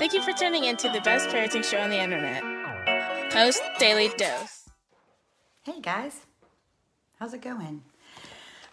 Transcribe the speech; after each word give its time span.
Thank 0.00 0.14
you 0.14 0.22
for 0.22 0.32
tuning 0.32 0.64
in 0.64 0.78
to 0.78 0.88
the 0.88 1.02
best 1.02 1.28
parenting 1.28 1.62
show 1.62 1.76
on 1.76 1.90
the 1.90 2.00
internet, 2.00 2.42
Post 3.30 3.60
Daily 3.78 4.08
Dose. 4.16 4.70
Hey 5.62 5.78
guys, 5.82 6.20
how's 7.18 7.34
it 7.34 7.42
going? 7.42 7.82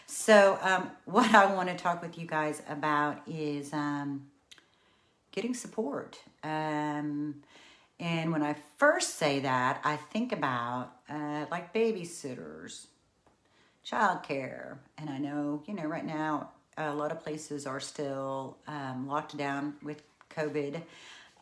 So, 0.08 0.58
um, 0.62 0.92
what 1.06 1.34
I 1.34 1.54
want 1.54 1.70
to 1.70 1.76
talk 1.76 2.02
with 2.02 2.17
you 2.17 2.26
guys 2.26 2.62
about 2.67 3.22
is 3.28 3.72
um, 3.72 4.28
getting 5.32 5.54
support. 5.54 6.20
Um, 6.43 7.36
and 7.99 8.32
when 8.32 8.42
I 8.42 8.55
first 8.78 9.17
say 9.17 9.42
that, 9.42 9.80
I 9.83 9.95
think 9.95 10.32
about 10.32 10.93
uh, 11.08 11.45
like 11.52 11.73
babysitters, 11.73 12.88
childcare. 13.86 14.78
And 14.98 15.10
I 15.10 15.20
know, 15.20 15.61
you 15.67 15.76
know, 15.76 15.86
right 15.86 16.05
now, 16.05 16.49
a 16.89 16.93
lot 16.93 17.11
of 17.11 17.21
places 17.21 17.67
are 17.67 17.80
still 17.80 18.58
um, 18.67 19.08
locked 19.08 19.37
down 19.37 19.75
with 19.83 20.02
COVID. 20.36 20.81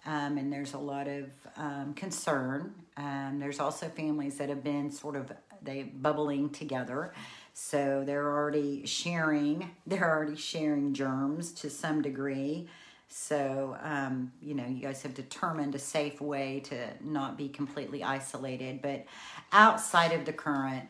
Um, 0.06 0.38
and 0.38 0.52
there's 0.52 0.74
a 0.74 0.78
lot 0.78 1.08
of 1.08 1.26
um, 1.58 1.94
concern. 1.94 2.74
Um, 2.98 3.38
there's 3.40 3.60
also 3.60 3.88
families 3.90 4.38
that 4.38 4.50
have 4.50 4.64
been 4.64 4.92
sort 4.92 5.16
of 5.16 5.32
they 5.62 5.84
bubbling 5.84 6.52
together, 6.52 7.14
so 7.54 8.04
they're 8.06 8.32
already 8.32 8.86
sharing. 8.86 9.72
They're 9.88 10.10
already 10.10 10.38
sharing 10.38 10.94
germs 10.94 11.52
to 11.54 11.70
some 11.70 12.02
degree. 12.02 12.70
So, 13.10 13.76
um, 13.82 14.32
you 14.42 14.54
know, 14.54 14.66
you 14.68 14.82
guys 14.82 15.02
have 15.02 15.16
determined 15.16 15.74
a 15.76 15.80
safe 15.80 16.22
way 16.22 16.62
to 16.66 16.78
not 17.02 17.38
be 17.38 17.50
completely 17.50 18.04
isolated. 18.04 18.82
But 18.82 19.06
outside 19.52 20.14
of 20.14 20.26
the 20.26 20.34
current 20.34 20.88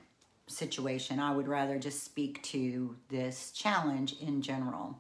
situation, 0.49 1.19
I 1.19 1.31
would 1.31 1.47
rather 1.47 1.77
just 1.77 2.03
speak 2.03 2.41
to 2.43 2.95
this 3.09 3.51
challenge 3.51 4.15
in 4.21 4.41
general. 4.41 4.97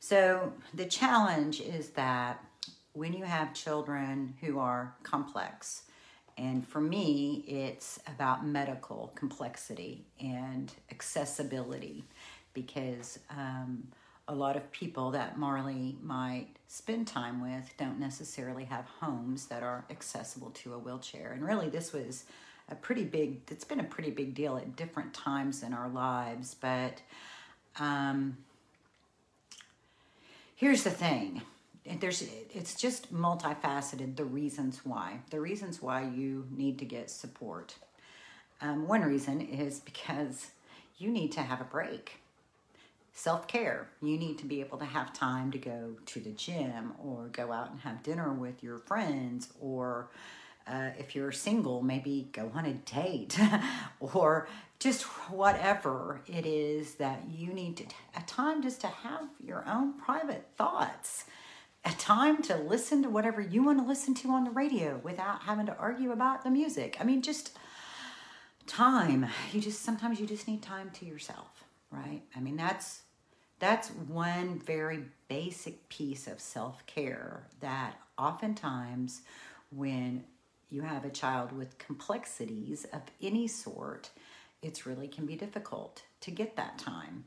So, 0.00 0.52
the 0.74 0.86
challenge 0.86 1.60
is 1.60 1.90
that 1.90 2.44
when 2.92 3.12
you 3.12 3.24
have 3.24 3.52
children 3.54 4.34
who 4.40 4.58
are 4.58 4.94
complex, 5.02 5.82
and 6.36 6.66
for 6.66 6.80
me, 6.80 7.44
it's 7.48 7.98
about 8.06 8.46
medical 8.46 9.12
complexity 9.16 10.06
and 10.20 10.72
accessibility 10.90 12.04
because 12.54 13.18
um, 13.30 13.88
a 14.28 14.34
lot 14.34 14.56
of 14.56 14.70
people 14.70 15.10
that 15.10 15.38
Marley 15.38 15.96
might 16.02 16.48
spend 16.68 17.06
time 17.06 17.40
with 17.40 17.74
don't 17.76 17.98
necessarily 17.98 18.64
have 18.64 18.84
homes 19.00 19.46
that 19.46 19.62
are 19.62 19.84
accessible 19.90 20.50
to 20.50 20.74
a 20.74 20.78
wheelchair. 20.78 21.32
And 21.32 21.44
really, 21.44 21.68
this 21.68 21.92
was 21.92 22.24
a 22.70 22.74
pretty 22.74 23.04
big, 23.04 23.40
it's 23.50 23.64
been 23.64 23.80
a 23.80 23.84
pretty 23.84 24.10
big 24.10 24.34
deal 24.34 24.56
at 24.56 24.76
different 24.76 25.14
times 25.14 25.62
in 25.62 25.72
our 25.72 25.88
lives. 25.88 26.54
But 26.54 27.02
um, 27.78 28.38
here's 30.56 30.84
the 30.84 30.90
thing 30.90 31.42
there's 32.00 32.22
it's 32.54 32.74
just 32.74 33.14
multifaceted 33.14 34.16
the 34.16 34.24
reasons 34.24 34.80
why 34.84 35.20
the 35.30 35.40
reasons 35.40 35.80
why 35.80 36.02
you 36.02 36.46
need 36.50 36.78
to 36.78 36.84
get 36.84 37.08
support 37.08 37.76
um, 38.60 38.86
one 38.86 39.02
reason 39.02 39.40
is 39.40 39.80
because 39.80 40.48
you 40.98 41.10
need 41.10 41.32
to 41.32 41.40
have 41.40 41.60
a 41.60 41.64
break 41.64 42.20
self 43.12 43.48
care. 43.48 43.88
You 44.00 44.16
need 44.16 44.38
to 44.38 44.46
be 44.46 44.60
able 44.60 44.78
to 44.78 44.84
have 44.84 45.12
time 45.12 45.50
to 45.50 45.58
go 45.58 45.96
to 46.06 46.20
the 46.20 46.30
gym 46.30 46.92
or 47.02 47.28
go 47.32 47.52
out 47.52 47.70
and 47.70 47.80
have 47.80 48.02
dinner 48.02 48.32
with 48.32 48.62
your 48.62 48.78
friends, 48.78 49.52
or 49.60 50.08
uh, 50.68 50.90
if 50.98 51.14
you're 51.14 51.32
single, 51.32 51.82
maybe 51.82 52.28
go 52.32 52.50
on 52.54 52.66
a 52.66 52.74
date, 52.74 53.38
or 54.00 54.48
just 54.78 55.02
whatever 55.30 56.20
it 56.26 56.46
is 56.46 56.94
that 56.96 57.22
you 57.28 57.52
need 57.52 57.76
to, 57.78 57.84
a 58.16 58.20
time 58.26 58.62
just 58.62 58.80
to 58.82 58.86
have 58.86 59.28
your 59.44 59.64
own 59.66 59.94
private 59.94 60.46
thoughts. 60.56 61.24
A 61.84 61.92
time 61.92 62.42
to 62.42 62.56
listen 62.56 63.02
to 63.02 63.08
whatever 63.08 63.40
you 63.40 63.62
want 63.62 63.78
to 63.78 63.86
listen 63.86 64.12
to 64.16 64.30
on 64.30 64.44
the 64.44 64.50
radio 64.50 65.00
without 65.02 65.42
having 65.42 65.66
to 65.66 65.76
argue 65.76 66.12
about 66.12 66.44
the 66.44 66.50
music. 66.50 66.96
I 67.00 67.04
mean, 67.04 67.22
just 67.22 67.56
time. 68.66 69.26
You 69.52 69.60
just 69.60 69.82
sometimes 69.82 70.20
you 70.20 70.26
just 70.26 70.46
need 70.46 70.62
time 70.62 70.90
to 70.94 71.06
yourself, 71.06 71.64
right? 71.90 72.22
I 72.36 72.40
mean, 72.40 72.56
that's 72.56 73.02
that's 73.58 73.88
one 73.88 74.60
very 74.60 75.04
basic 75.28 75.88
piece 75.88 76.26
of 76.26 76.40
self 76.40 76.84
care 76.86 77.48
that 77.60 77.94
oftentimes, 78.18 79.22
when 79.70 80.24
you 80.70 80.82
have 80.82 81.04
a 81.04 81.10
child 81.10 81.52
with 81.52 81.78
complexities 81.78 82.84
of 82.92 83.02
any 83.22 83.48
sort, 83.48 84.10
it's 84.62 84.86
really 84.86 85.08
can 85.08 85.26
be 85.26 85.36
difficult 85.36 86.02
to 86.20 86.30
get 86.30 86.56
that 86.56 86.78
time. 86.78 87.24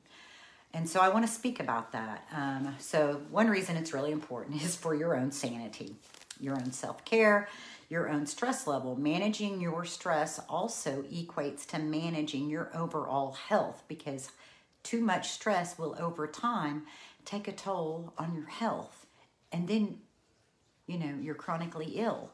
And 0.74 0.88
so 0.88 1.02
I 1.02 1.10
want 1.10 1.26
to 1.26 1.32
speak 1.32 1.60
about 1.60 1.92
that. 1.92 2.28
Um, 2.32 2.76
so, 2.80 3.22
one 3.30 3.50
reason 3.50 3.76
it's 3.76 3.94
really 3.94 4.12
important 4.12 4.62
is 4.64 4.76
for 4.76 4.96
your 4.96 5.16
own 5.16 5.32
sanity, 5.32 5.96
your 6.40 6.56
own 6.56 6.72
self 6.72 7.04
care, 7.04 7.50
your 7.90 8.10
own 8.10 8.26
stress 8.26 8.68
level. 8.68 8.96
Managing 8.96 9.60
your 9.60 9.84
stress 9.84 10.40
also 10.48 11.04
equates 11.04 11.66
to 11.68 11.80
managing 11.80 12.50
your 12.50 12.72
overall 12.74 13.34
health 13.34 13.84
because 13.90 14.30
too 14.84 15.02
much 15.02 15.30
stress 15.30 15.78
will 15.78 15.96
over 16.00 16.26
time 16.28 16.84
take 17.26 17.48
a 17.48 17.52
toll 17.52 18.14
on 18.18 18.34
your 18.34 18.48
health 18.48 19.06
and 19.52 19.68
then 19.68 20.00
you 20.88 20.98
know 20.98 21.14
you're 21.22 21.36
chronically 21.36 21.94
ill 21.98 22.32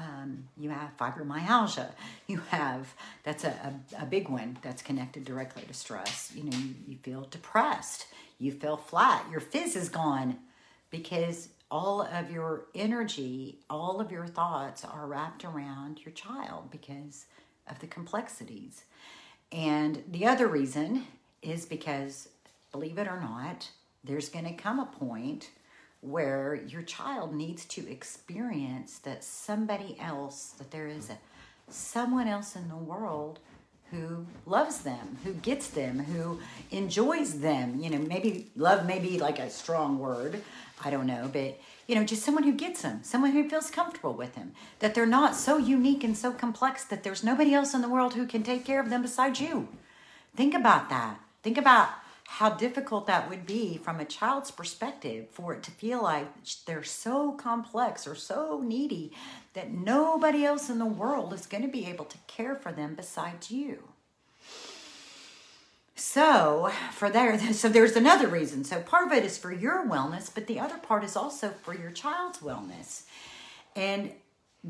um, 0.00 0.48
you 0.56 0.70
have 0.70 0.96
fibromyalgia. 0.96 1.90
You 2.26 2.38
have 2.48 2.94
that's 3.22 3.44
a, 3.44 3.48
a, 3.98 4.02
a, 4.02 4.06
big 4.06 4.28
one 4.28 4.56
that's 4.62 4.82
connected 4.82 5.24
directly 5.24 5.62
to 5.64 5.74
stress. 5.74 6.32
You 6.34 6.44
know 6.44 6.56
you, 6.56 6.74
you 6.88 6.96
feel 6.96 7.26
depressed. 7.30 8.06
You 8.38 8.52
feel 8.52 8.76
flat. 8.76 9.26
Your 9.30 9.40
fizz 9.40 9.76
is 9.76 9.88
gone 9.88 10.38
because 10.90 11.48
all 11.70 12.02
of 12.02 12.30
your 12.30 12.66
energy 12.74 13.58
all 13.68 14.00
of 14.00 14.10
your 14.10 14.26
thoughts 14.26 14.84
are 14.84 15.06
wrapped 15.06 15.44
around 15.44 16.00
your 16.04 16.12
child 16.12 16.70
because 16.70 17.26
of 17.68 17.78
the 17.80 17.86
complexities. 17.86 18.84
And 19.52 20.02
the 20.08 20.26
other 20.26 20.46
reason 20.46 21.06
is 21.42 21.66
because, 21.66 22.28
believe 22.72 22.98
it 22.98 23.08
or 23.08 23.20
not, 23.20 23.70
there's 24.04 24.28
going 24.28 24.44
to 24.44 24.52
come 24.52 24.78
a 24.78 24.86
point 24.86 25.50
where 26.00 26.54
your 26.54 26.82
child 26.82 27.34
needs 27.34 27.64
to 27.66 27.90
experience 27.90 28.98
that 29.00 29.22
somebody 29.22 29.96
else, 30.00 30.54
that 30.58 30.70
there 30.70 30.86
is 30.86 31.10
a 31.10 31.18
someone 31.68 32.26
else 32.26 32.56
in 32.56 32.68
the 32.68 32.76
world 32.76 33.38
who 33.90 34.26
loves 34.46 34.82
them, 34.82 35.18
who 35.24 35.32
gets 35.34 35.68
them, 35.68 35.98
who 35.98 36.40
enjoys 36.70 37.40
them. 37.40 37.80
You 37.80 37.90
know, 37.90 37.98
maybe 37.98 38.50
love 38.56 38.86
may 38.86 38.98
be 38.98 39.18
like 39.18 39.38
a 39.38 39.50
strong 39.50 39.98
word. 39.98 40.42
I 40.84 40.90
don't 40.90 41.06
know, 41.06 41.28
but 41.32 41.58
you 41.86 41.96
know, 41.96 42.04
just 42.04 42.22
someone 42.22 42.44
who 42.44 42.52
gets 42.52 42.82
them, 42.82 43.00
someone 43.02 43.32
who 43.32 43.48
feels 43.48 43.70
comfortable 43.70 44.14
with 44.14 44.36
them, 44.36 44.52
that 44.78 44.94
they're 44.94 45.06
not 45.06 45.34
so 45.34 45.58
unique 45.58 46.04
and 46.04 46.16
so 46.16 46.30
complex 46.32 46.84
that 46.84 47.02
there's 47.02 47.24
nobody 47.24 47.52
else 47.52 47.74
in 47.74 47.82
the 47.82 47.88
world 47.88 48.14
who 48.14 48.26
can 48.26 48.44
take 48.44 48.64
care 48.64 48.80
of 48.80 48.90
them 48.90 49.02
besides 49.02 49.40
you. 49.40 49.68
Think 50.36 50.54
about 50.54 50.88
that. 50.90 51.20
Think 51.42 51.58
about 51.58 51.88
how 52.34 52.48
difficult 52.48 53.08
that 53.08 53.28
would 53.28 53.44
be 53.44 53.76
from 53.76 53.98
a 53.98 54.04
child's 54.04 54.52
perspective 54.52 55.26
for 55.32 55.52
it 55.52 55.64
to 55.64 55.70
feel 55.72 56.00
like 56.00 56.28
they're 56.64 56.84
so 56.84 57.32
complex 57.32 58.06
or 58.06 58.14
so 58.14 58.62
needy 58.64 59.12
that 59.52 59.72
nobody 59.72 60.44
else 60.44 60.70
in 60.70 60.78
the 60.78 60.86
world 60.86 61.32
is 61.32 61.46
going 61.46 61.62
to 61.62 61.68
be 61.68 61.86
able 61.86 62.04
to 62.04 62.16
care 62.28 62.54
for 62.54 62.70
them 62.70 62.94
besides 62.94 63.50
you. 63.50 63.82
So, 65.96 66.70
for 66.92 67.10
there 67.10 67.36
so 67.52 67.68
there's 67.68 67.96
another 67.96 68.28
reason. 68.28 68.62
So 68.62 68.80
part 68.80 69.08
of 69.08 69.12
it 69.12 69.24
is 69.24 69.36
for 69.36 69.52
your 69.52 69.84
wellness, 69.84 70.32
but 70.32 70.46
the 70.46 70.60
other 70.60 70.78
part 70.78 71.02
is 71.02 71.16
also 71.16 71.50
for 71.62 71.74
your 71.74 71.90
child's 71.90 72.38
wellness. 72.38 73.02
And 73.74 74.12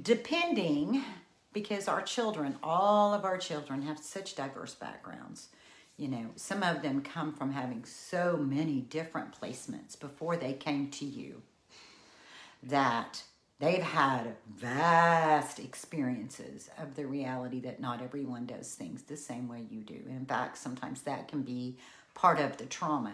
depending 0.01 1.05
because 1.53 1.89
our 1.89 2.01
children, 2.01 2.57
all 2.63 3.13
of 3.13 3.27
our 3.27 3.37
children 3.37 3.83
have 3.83 3.99
such 3.99 4.35
diverse 4.35 4.75
backgrounds 4.75 5.49
you 6.01 6.09
know, 6.09 6.31
some 6.35 6.63
of 6.63 6.81
them 6.81 7.03
come 7.03 7.31
from 7.35 7.53
having 7.53 7.85
so 7.85 8.39
many 8.39 8.81
different 8.81 9.39
placements 9.39 10.01
before 10.01 10.35
they 10.35 10.55
came 10.55 10.89
to 10.93 11.05
you 11.05 11.43
that 12.63 13.23
they've 13.59 13.83
had 13.83 14.35
vast 14.57 15.59
experiences 15.59 16.71
of 16.79 16.97
the 16.97 17.07
reality 17.07 17.61
that 17.61 17.81
not 17.81 18.01
everyone 18.01 18.47
does 18.47 18.73
things 18.73 19.03
the 19.03 19.17
same 19.17 19.47
way 19.47 19.67
you 19.71 19.83
do. 19.83 20.01
In 20.09 20.25
fact, 20.25 20.57
sometimes 20.57 21.03
that 21.03 21.29
can 21.29 21.43
be 21.43 21.77
part 22.15 22.41
of 22.41 22.57
the 22.57 22.65
trauma. 22.65 23.13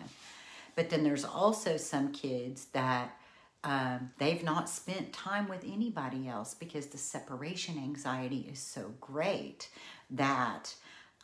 But 0.77 0.89
then 0.89 1.03
there's 1.03 1.25
also 1.25 1.79
some 1.79 2.13
kids 2.13 2.67
that 2.67 3.17
um, 3.65 4.13
they've 4.19 4.45
not 4.45 4.69
spent 4.69 5.13
time 5.13 5.49
with 5.49 5.65
anybody 5.65 6.29
else 6.29 6.55
because 6.55 6.87
the 6.87 6.99
separation 6.99 7.79
anxiety 7.79 8.49
is 8.49 8.61
so 8.61 8.93
great 9.01 9.71
that 10.09 10.73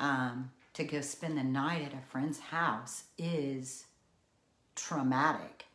um, 0.01 0.51
to 0.75 0.85
go 0.85 1.01
spend 1.01 1.37
the 1.37 1.45
night 1.45 1.83
at 1.83 1.93
a 1.93 2.07
friend's 2.11 2.39
house 2.39 3.05
is 3.19 3.85
traumatic. 4.75 5.67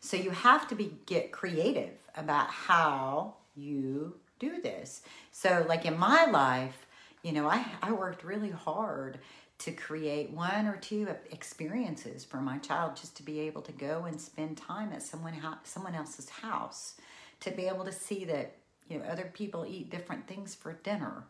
So 0.00 0.16
you 0.16 0.30
have 0.30 0.68
to 0.68 0.74
be 0.74 0.96
get 1.06 1.32
creative 1.32 1.94
about 2.16 2.48
how 2.48 3.34
you 3.54 4.14
do 4.38 4.60
this. 4.60 5.02
So 5.32 5.64
like 5.68 5.84
in 5.84 5.98
my 5.98 6.26
life, 6.26 6.86
you 7.22 7.32
know, 7.32 7.48
I, 7.48 7.64
I 7.82 7.92
worked 7.92 8.24
really 8.24 8.50
hard 8.50 9.18
to 9.58 9.72
create 9.72 10.30
one 10.30 10.66
or 10.66 10.76
two 10.76 11.08
experiences 11.32 12.24
for 12.24 12.40
my 12.40 12.58
child 12.58 12.94
just 12.96 13.16
to 13.16 13.24
be 13.24 13.40
able 13.40 13.62
to 13.62 13.72
go 13.72 14.04
and 14.04 14.20
spend 14.20 14.56
time 14.56 14.92
at 14.92 15.02
someone 15.02 15.34
someone 15.64 15.94
else's 15.94 16.28
house 16.28 16.94
to 17.40 17.50
be 17.50 17.66
able 17.66 17.84
to 17.84 17.92
see 17.92 18.24
that 18.24 18.54
you 18.88 18.98
know 18.98 19.04
other 19.06 19.30
people 19.34 19.66
eat 19.68 19.90
different 19.90 20.26
things 20.28 20.54
for 20.54 20.74
dinner 20.84 21.24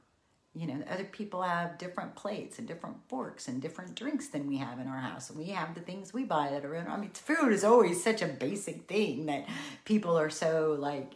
you 0.55 0.67
know, 0.67 0.83
other 0.91 1.05
people 1.05 1.43
have 1.43 1.79
different 1.79 2.17
plates 2.17 2.59
and 2.59 2.67
different 2.67 2.97
forks 3.09 3.49
and 3.49 3.63
different 3.63 3.95
drinks 3.95 4.29
than 4.29 4.47
we 4.47 4.57
have 4.57 4.79
in 4.79 4.89
our 4.89 4.99
house. 4.99 5.31
And 5.31 5.39
we 5.39 5.47
have 5.47 5.75
the 5.75 5.81
things 5.81 6.13
we 6.13 6.25
buy 6.25 6.51
that 6.51 6.65
are 6.65 6.75
in, 6.75 6.87
I 6.89 6.97
mean, 6.97 7.11
food 7.11 7.53
is 7.53 7.65
always 7.65 8.03
such 8.03 8.23
a 8.23 8.27
basic 8.27 8.89
thing 8.89 9.27
that 9.27 9.47
people 9.85 10.19
are 10.19 10.31
so 10.31 10.77
like 10.79 11.13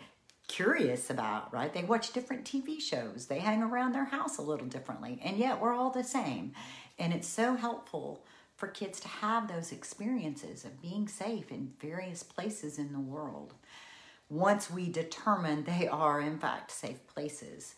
curious 0.49 1.09
about, 1.11 1.53
right? 1.53 1.73
They 1.73 1.83
watch 1.83 2.13
different 2.13 2.45
TV 2.45 2.81
shows, 2.81 3.27
they 3.27 3.39
hang 3.39 3.63
around 3.63 3.93
their 3.93 4.05
house 4.05 4.39
a 4.39 4.43
little 4.43 4.67
differently, 4.67 5.19
and 5.25 5.39
yet 5.39 5.61
we're 5.61 5.75
all 5.75 5.91
the 5.91 6.05
same. 6.05 6.53
And 6.99 7.13
it's 7.13 7.29
so 7.29 7.57
helpful 7.57 8.23
for 8.55 8.69
kids 8.69 9.01
to 9.01 9.09
have 9.09 9.49
those 9.49 9.73
experiences 9.73 10.65
of 10.65 10.83
being 10.83 11.09
safe 11.09 11.51
in 11.51 11.73
various 11.81 12.23
places 12.23 12.79
in 12.79 12.93
the 12.93 13.01
world 13.01 13.55
once 14.29 14.71
we 14.71 14.89
determine 14.89 15.65
they 15.65 15.89
are, 15.89 16.21
in 16.21 16.39
fact, 16.39 16.71
safe 16.71 17.07
places. 17.07 17.75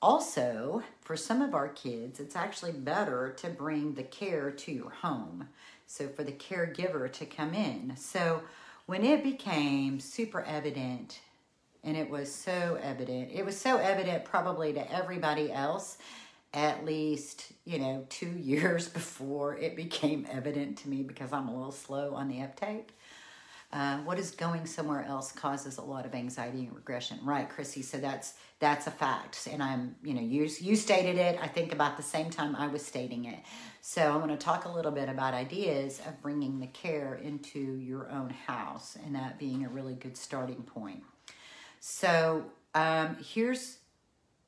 Also, 0.00 0.82
for 1.00 1.16
some 1.16 1.42
of 1.42 1.54
our 1.54 1.68
kids, 1.68 2.20
it's 2.20 2.36
actually 2.36 2.72
better 2.72 3.34
to 3.36 3.48
bring 3.48 3.94
the 3.94 4.02
care 4.04 4.50
to 4.50 4.72
your 4.72 4.90
home. 4.90 5.48
So, 5.86 6.08
for 6.08 6.22
the 6.22 6.32
caregiver 6.32 7.10
to 7.12 7.26
come 7.26 7.54
in. 7.54 7.96
So, 7.96 8.42
when 8.86 9.04
it 9.04 9.22
became 9.24 9.98
super 10.00 10.42
evident, 10.42 11.20
and 11.82 11.96
it 11.96 12.08
was 12.08 12.32
so 12.32 12.78
evident, 12.82 13.30
it 13.32 13.44
was 13.44 13.58
so 13.58 13.78
evident 13.78 14.24
probably 14.24 14.72
to 14.72 14.92
everybody 14.92 15.52
else 15.52 15.98
at 16.54 16.84
least, 16.84 17.52
you 17.64 17.78
know, 17.78 18.06
two 18.08 18.30
years 18.38 18.88
before 18.88 19.56
it 19.56 19.76
became 19.76 20.26
evident 20.30 20.78
to 20.78 20.88
me 20.88 21.02
because 21.02 21.32
I'm 21.32 21.48
a 21.48 21.54
little 21.54 21.72
slow 21.72 22.14
on 22.14 22.28
the 22.28 22.42
uptake. 22.42 22.90
Uh, 23.70 23.98
what 23.98 24.18
is 24.18 24.30
going 24.30 24.64
somewhere 24.64 25.04
else 25.04 25.30
causes 25.30 25.76
a 25.76 25.82
lot 25.82 26.06
of 26.06 26.14
anxiety 26.14 26.60
and 26.60 26.74
regression, 26.74 27.18
right, 27.22 27.50
Chrissy? 27.50 27.82
So 27.82 27.98
that's 27.98 28.34
that's 28.60 28.86
a 28.86 28.90
fact, 28.90 29.46
and 29.50 29.62
I'm, 29.62 29.94
you 30.02 30.14
know, 30.14 30.22
you 30.22 30.48
you 30.58 30.74
stated 30.74 31.16
it. 31.16 31.38
I 31.40 31.48
think 31.48 31.74
about 31.74 31.98
the 31.98 32.02
same 32.02 32.30
time 32.30 32.56
I 32.56 32.66
was 32.66 32.84
stating 32.84 33.26
it. 33.26 33.38
So 33.82 34.02
I 34.02 34.16
want 34.16 34.30
to 34.30 34.38
talk 34.38 34.64
a 34.64 34.70
little 34.70 34.90
bit 34.90 35.10
about 35.10 35.34
ideas 35.34 36.00
of 36.06 36.20
bringing 36.22 36.60
the 36.60 36.66
care 36.68 37.16
into 37.16 37.58
your 37.58 38.10
own 38.10 38.30
house, 38.30 38.96
and 39.04 39.14
that 39.14 39.38
being 39.38 39.66
a 39.66 39.68
really 39.68 39.94
good 39.94 40.16
starting 40.16 40.62
point. 40.62 41.02
So 41.78 42.44
um, 42.74 43.18
here's 43.22 43.80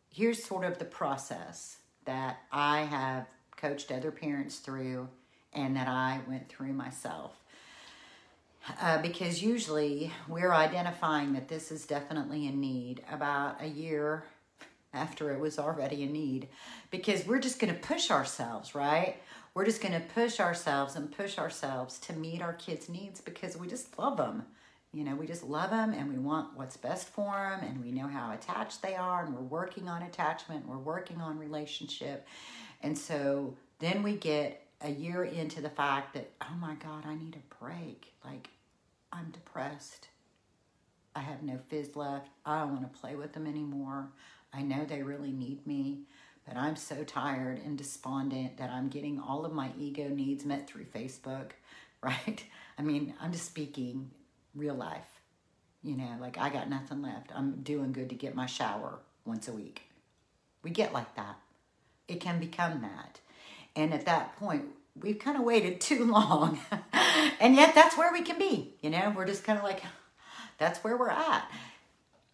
here's 0.09 0.43
sort 0.43 0.65
of 0.65 0.79
the 0.79 0.87
process 0.87 1.77
that 2.07 2.39
I 2.51 2.83
have 2.85 3.27
coached 3.55 3.93
other 3.93 4.11
parents 4.11 4.61
through, 4.61 5.11
and 5.53 5.77
that 5.77 5.89
I 5.89 6.21
went 6.27 6.49
through 6.49 6.73
myself 6.73 7.40
uh, 8.81 9.01
because 9.03 9.43
usually 9.43 10.13
we're 10.29 10.53
identifying 10.53 11.33
that 11.33 11.49
this 11.49 11.71
is 11.71 11.87
definitely 11.87 12.47
a 12.47 12.53
need 12.53 13.03
about 13.11 13.63
a 13.63 13.67
year 13.67 14.25
after 14.93 15.31
it 15.31 15.39
was 15.39 15.59
already 15.59 16.03
a 16.03 16.07
need 16.07 16.49
because 16.91 17.27
we're 17.27 17.39
just 17.39 17.61
going 17.61 17.73
to 17.73 17.81
push 17.81 18.11
ourselves, 18.11 18.75
right? 18.75 19.17
We're 19.55 19.65
just 19.65 19.81
going 19.81 19.95
to 19.95 20.01
push 20.01 20.41
ourselves 20.41 20.97
and 20.97 21.11
push 21.11 21.39
ourselves 21.39 21.99
to 22.01 22.13
meet 22.13 22.43
our 22.43 22.53
kids' 22.55 22.89
needs 22.89 23.21
because 23.21 23.57
we 23.57 23.69
just 23.69 23.99
love 23.99 24.17
them. 24.17 24.45
You 24.93 25.05
know, 25.05 25.15
we 25.15 25.27
just 25.27 25.45
love 25.45 25.71
them 25.71 25.93
and 25.93 26.09
we 26.09 26.19
want 26.19 26.57
what's 26.57 26.77
best 26.77 27.09
for 27.09 27.33
them 27.33 27.69
and 27.69 27.83
we 27.83 27.93
know 27.93 28.09
how 28.09 28.33
attached 28.33 28.83
they 28.83 28.97
are 28.97 29.25
and 29.25 29.35
we're 29.35 29.43
working 29.43 29.89
on 29.89 30.03
attachment, 30.03 30.67
we're 30.67 30.79
working 30.79 31.21
on 31.21 31.39
relationship. 31.39 32.27
And 32.83 32.99
so 32.99 33.57
then 33.79 34.03
we 34.03 34.17
get 34.17 34.67
a 34.81 34.91
year 34.91 35.25
into 35.25 35.61
the 35.61 35.69
fact 35.69 36.15
that, 36.15 36.31
oh 36.43 36.55
my 36.61 36.75
God, 36.75 37.05
I 37.07 37.15
need 37.15 37.37
a 37.37 37.65
break. 37.65 38.13
Like, 38.25 38.49
I'm 39.13 39.31
depressed. 39.31 40.09
I 41.15 41.21
have 41.21 41.43
no 41.43 41.59
fizz 41.69 41.97
left. 41.97 42.29
I 42.47 42.61
don't 42.61 42.73
want 42.73 42.93
to 42.93 43.01
play 43.01 43.17
with 43.17 43.33
them 43.33 43.47
anymore. 43.47 44.11
I 44.53 44.63
know 44.63 44.85
they 44.85 45.03
really 45.03 45.33
need 45.33 45.67
me, 45.67 46.03
but 46.47 46.57
I'm 46.57 46.77
so 46.77 47.05
tired 47.05 47.61
and 47.65 47.77
despondent 47.77 48.57
that 48.59 48.71
I'm 48.71 48.89
getting 48.89 49.21
all 49.21 49.45
of 49.45 49.53
my 49.53 49.71
ego 49.79 50.09
needs 50.09 50.45
met 50.45 50.69
through 50.69 50.85
Facebook, 50.85 51.53
right? 52.03 52.45
I 52.79 52.83
mean, 52.83 53.15
I'm 53.21 53.33
just 53.33 53.47
speaking 53.47 54.11
real 54.55 54.75
life. 54.75 55.21
You 55.83 55.97
know, 55.97 56.17
like 56.21 56.39
I 56.39 56.51
got 56.51 56.69
nothing 56.69 57.03
left. 57.03 57.31
I'm 57.35 57.63
doing 57.63 57.93
good 57.93 58.11
to 58.11 58.15
get 58.15 58.35
my 58.35 58.47
shower 58.47 58.99
once 59.25 59.49
a 59.49 59.53
week. 59.53 59.83
We 60.63 60.71
get 60.71 60.93
like 60.93 61.15
that. 61.17 61.39
It 62.07 62.21
can 62.21 62.39
become 62.39 62.83
that. 62.83 63.21
And 63.75 63.95
at 63.95 64.07
that 64.07 64.37
point, 64.37 64.65
we've 64.95 65.19
kind 65.19 65.37
of 65.37 65.45
waited 65.45 65.81
too 65.81 66.05
long. 66.05 66.61
and 67.41 67.55
yet 67.55 67.75
that's 67.75 67.97
where 67.97 68.13
we 68.13 68.23
can 68.23 68.39
be. 68.39 68.75
You 68.81 68.91
know, 68.91 69.13
we're 69.17 69.27
just 69.27 69.45
kind 69.45 69.59
of 69.59 69.65
like, 69.65 69.83
that's 70.59 70.83
where 70.85 70.97
we're 70.97 71.11
at. 71.11 71.51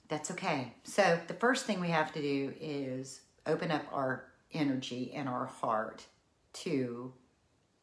That's 0.09 0.31
okay. 0.33 0.75
So 0.85 1.19
the 1.27 1.35
first 1.35 1.67
thing 1.67 1.81
we 1.81 1.89
have 1.89 2.13
to 2.13 2.23
do 2.23 2.53
is 2.61 3.21
open 3.47 3.71
up 3.71 3.85
our 3.93 4.25
energy 4.53 5.13
and 5.15 5.29
our 5.29 5.47
heart 5.47 6.05
to 6.53 7.13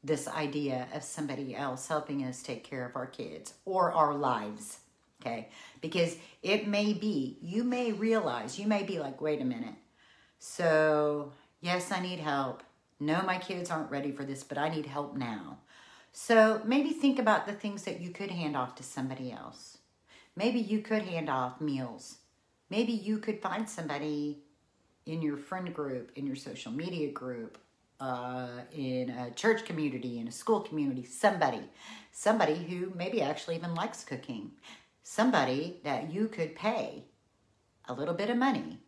this 0.04 0.28
idea 0.28 0.88
of 0.94 1.04
somebody 1.04 1.56
else 1.56 1.88
helping 1.88 2.24
us 2.24 2.44
take 2.44 2.64
care 2.64 2.86
of 2.86 2.96
our 2.96 3.08
kids 3.08 3.54
or 3.66 3.92
our 3.92 4.14
lives. 4.14 4.80
Okay. 5.22 5.50
Because 5.80 6.18
it 6.42 6.68
may 6.68 6.92
be, 6.92 7.38
you 7.42 7.64
may 7.64 7.94
realize, 7.94 8.60
you 8.60 8.68
may 8.68 8.84
be 8.84 9.00
like, 9.00 9.22
wait 9.22 9.42
a 9.42 9.46
minute. 9.46 9.76
So, 10.40 11.32
yes, 11.62 11.92
I 11.92 12.02
need 12.02 12.20
help 12.20 12.64
no, 13.06 13.22
my 13.24 13.38
kids 13.38 13.70
aren't 13.70 13.92
ready 13.92 14.12
for 14.12 14.24
this, 14.24 14.44
but 14.44 14.58
I 14.58 14.70
need 14.70 14.86
help 14.86 15.16
now. 15.16 15.58
So 16.12 16.62
maybe 16.64 16.92
think 16.92 17.20
about 17.20 17.46
the 17.46 17.54
things 17.54 17.84
that 17.84 18.00
you 18.00 18.12
could 18.12 18.32
hand 18.32 18.56
off 18.56 18.76
to 18.76 18.84
somebody 18.84 19.32
else. 19.32 19.80
Maybe 20.36 20.60
you 20.60 20.80
could 20.80 21.04
hand 21.04 21.30
off 21.30 21.60
meals. 21.60 22.18
Maybe 22.70 22.94
you 22.94 23.18
could 23.18 23.42
find 23.42 23.68
somebody 23.68 24.44
in 25.06 25.22
your 25.22 25.38
friend 25.38 25.74
group, 25.74 26.12
in 26.16 26.26
your 26.26 26.36
social 26.36 26.72
media 26.72 27.12
group, 27.12 27.58
uh, 28.00 28.62
in 28.72 29.10
a 29.10 29.32
church 29.32 29.66
community, 29.66 30.20
in 30.20 30.28
a 30.28 30.32
school 30.32 30.62
community, 30.62 31.04
somebody, 31.04 31.70
somebody 32.12 32.56
who 32.56 32.92
maybe 32.96 33.22
actually 33.22 33.56
even 33.56 33.76
likes 33.76 34.04
cooking, 34.04 34.52
somebody 35.04 35.80
that 35.84 36.12
you 36.12 36.28
could 36.28 36.56
pay 36.56 37.04
a 37.88 37.94
little 37.94 38.14
bit 38.14 38.30
of 38.30 38.38
money 38.38 38.80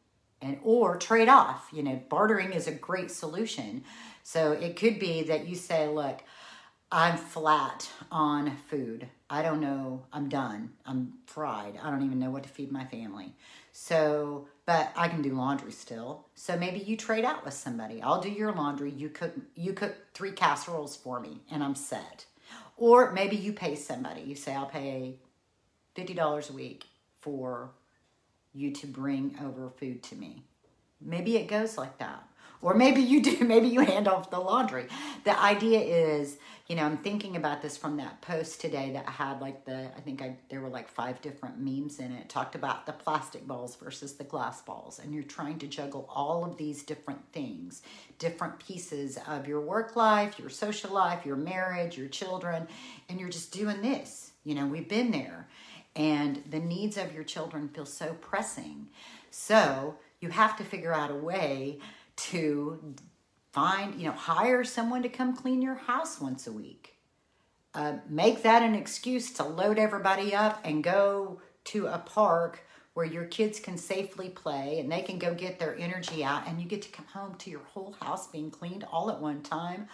and 0.42 0.60
or 0.64 0.98
trade 0.98 1.30
off. 1.30 1.70
You 1.72 1.84
know, 1.84 2.02
bartering 2.10 2.54
is 2.54 2.68
a 2.68 2.72
great 2.72 3.12
solution. 3.12 3.84
So 4.24 4.52
it 4.52 4.76
could 4.76 5.00
be 5.00 5.24
that 5.24 5.48
you 5.48 5.56
say, 5.56 5.88
look, 5.88 6.22
I'm 6.92 7.18
flat 7.18 7.90
on 8.12 8.56
food. 8.70 9.08
I 9.30 9.42
don't 9.42 9.60
know. 9.60 10.06
I'm 10.14 10.30
done. 10.30 10.74
I'm 10.86 11.14
fried. 11.26 11.80
I 11.82 11.90
don't 11.90 12.06
even 12.06 12.20
know 12.20 12.30
what 12.30 12.44
to 12.44 12.50
feed 12.50 12.72
my 12.72 12.86
family. 12.86 13.34
So, 13.72 14.48
but 14.66 14.92
I 14.96 15.08
can 15.08 15.22
do 15.22 15.34
laundry 15.34 15.72
still. 15.72 16.28
So 16.36 16.58
maybe 16.58 16.80
you 16.80 16.96
trade 16.96 17.26
out 17.26 17.44
with 17.44 17.54
somebody. 17.54 18.02
I'll 18.02 18.22
do 18.22 18.30
your 18.30 18.52
laundry. 18.52 18.92
You 18.92 19.10
cook 19.10 19.34
you 19.56 19.74
cook 19.74 19.96
3 20.14 20.32
casseroles 20.32 20.96
for 20.96 21.20
me 21.20 21.42
and 21.52 21.64
I'm 21.64 21.76
set. 21.76 22.26
Or 22.78 23.12
maybe 23.12 23.36
you 23.36 23.52
pay 23.52 23.76
somebody. 23.76 24.22
You 24.22 24.36
say 24.36 24.54
I'll 24.54 24.66
pay 24.66 25.18
$50 25.96 26.50
a 26.50 26.54
week 26.54 26.86
for 27.20 27.72
you 28.56 28.72
to 28.72 28.88
bring 28.88 29.38
over 29.44 29.70
food 29.70 30.02
to 30.04 30.16
me. 30.16 30.44
Maybe 31.02 31.36
it 31.38 31.48
goes 31.48 31.78
like 31.78 31.98
that. 32.00 32.28
Or 32.62 32.74
maybe 32.74 33.02
you 33.02 33.22
do, 33.22 33.44
maybe 33.46 33.68
you 33.68 33.82
hand 33.82 34.08
off 34.08 34.32
the 34.32 34.40
laundry. 34.40 34.88
The 35.24 35.40
idea 35.40 35.80
is, 35.82 36.38
you 36.68 36.76
know, 36.76 36.84
I'm 36.84 36.98
thinking 36.98 37.36
about 37.36 37.62
this 37.62 37.78
from 37.78 37.98
that 37.98 38.22
post 38.22 38.60
today 38.60 38.92
that 38.94 39.08
had 39.08 39.40
like 39.40 39.66
the, 39.66 39.92
I 39.96 40.00
think 40.00 40.22
I, 40.22 40.38
there 40.50 40.62
were 40.62 40.70
like 40.70 40.90
five 40.90 41.22
different 41.22 41.60
memes 41.60 42.00
in 42.00 42.12
it. 42.12 42.22
it. 42.22 42.30
Talked 42.30 42.56
about 42.56 42.88
the 42.88 42.94
plastic 42.94 43.46
balls 43.46 43.76
versus 43.76 44.14
the 44.14 44.24
glass 44.24 44.62
balls. 44.62 45.00
And 45.00 45.14
you're 45.14 45.24
trying 45.24 45.60
to 45.60 45.68
juggle 45.68 46.10
all 46.10 46.44
of 46.44 46.58
these 46.58 46.82
different 46.82 47.22
things, 47.34 47.84
different 48.18 48.58
pieces 48.60 49.20
of 49.28 49.48
your 49.48 49.62
work 49.62 49.96
life, 49.96 50.40
your 50.40 50.50
social 50.50 50.92
life, 50.92 51.24
your 51.26 51.36
marriage, 51.36 51.98
your 51.98 52.08
children. 52.08 52.68
And 53.10 53.20
you're 53.20 53.30
just 53.30 53.52
doing 53.52 53.82
this. 53.82 54.32
You 54.44 54.56
know, 54.56 54.66
we've 54.66 54.90
been 54.90 55.12
there. 55.12 55.48
And 55.96 56.44
the 56.50 56.60
needs 56.60 56.98
of 56.98 57.14
your 57.14 57.24
children 57.24 57.70
feel 57.70 57.86
so 57.86 58.16
pressing. 58.20 58.88
So 59.32 59.96
you 60.20 60.30
have 60.30 60.58
to 60.58 60.64
figure 60.64 60.94
out 60.94 61.12
a 61.12 61.16
way 61.16 61.80
to 62.18 62.96
find, 63.52 64.00
you 64.00 64.08
know, 64.08 64.14
hire 64.14 64.64
someone 64.64 65.02
to 65.04 65.10
come 65.10 65.36
clean 65.36 65.62
your 65.62 65.76
house 65.76 66.20
once 66.20 66.48
a 66.48 66.52
week. 66.52 66.96
Uh, 67.74 67.98
make 68.10 68.44
that 68.44 68.64
an 68.64 68.76
excuse 68.76 69.32
to 69.32 69.44
load 69.44 69.78
everybody 69.78 70.34
up 70.34 70.62
and 70.64 70.84
go 70.84 71.40
to 71.66 71.88
a 71.88 71.98
park 71.98 72.62
where 72.94 73.06
your 73.06 73.26
kids 73.26 73.60
can 73.60 73.78
safely 73.78 74.30
play 74.30 74.80
and 74.80 74.90
they 74.90 75.02
can 75.02 75.20
go 75.20 75.34
get 75.34 75.60
their 75.60 75.78
energy 75.78 76.24
out 76.24 76.48
and 76.48 76.62
you 76.62 76.68
get 76.68 76.82
to 76.82 76.90
come 76.90 77.06
home 77.08 77.36
to 77.36 77.50
your 77.50 77.64
whole 77.74 77.94
house 78.00 78.28
being 78.28 78.50
cleaned 78.50 78.86
all 78.92 79.12
at 79.12 79.20
one 79.20 79.42
time. 79.42 79.88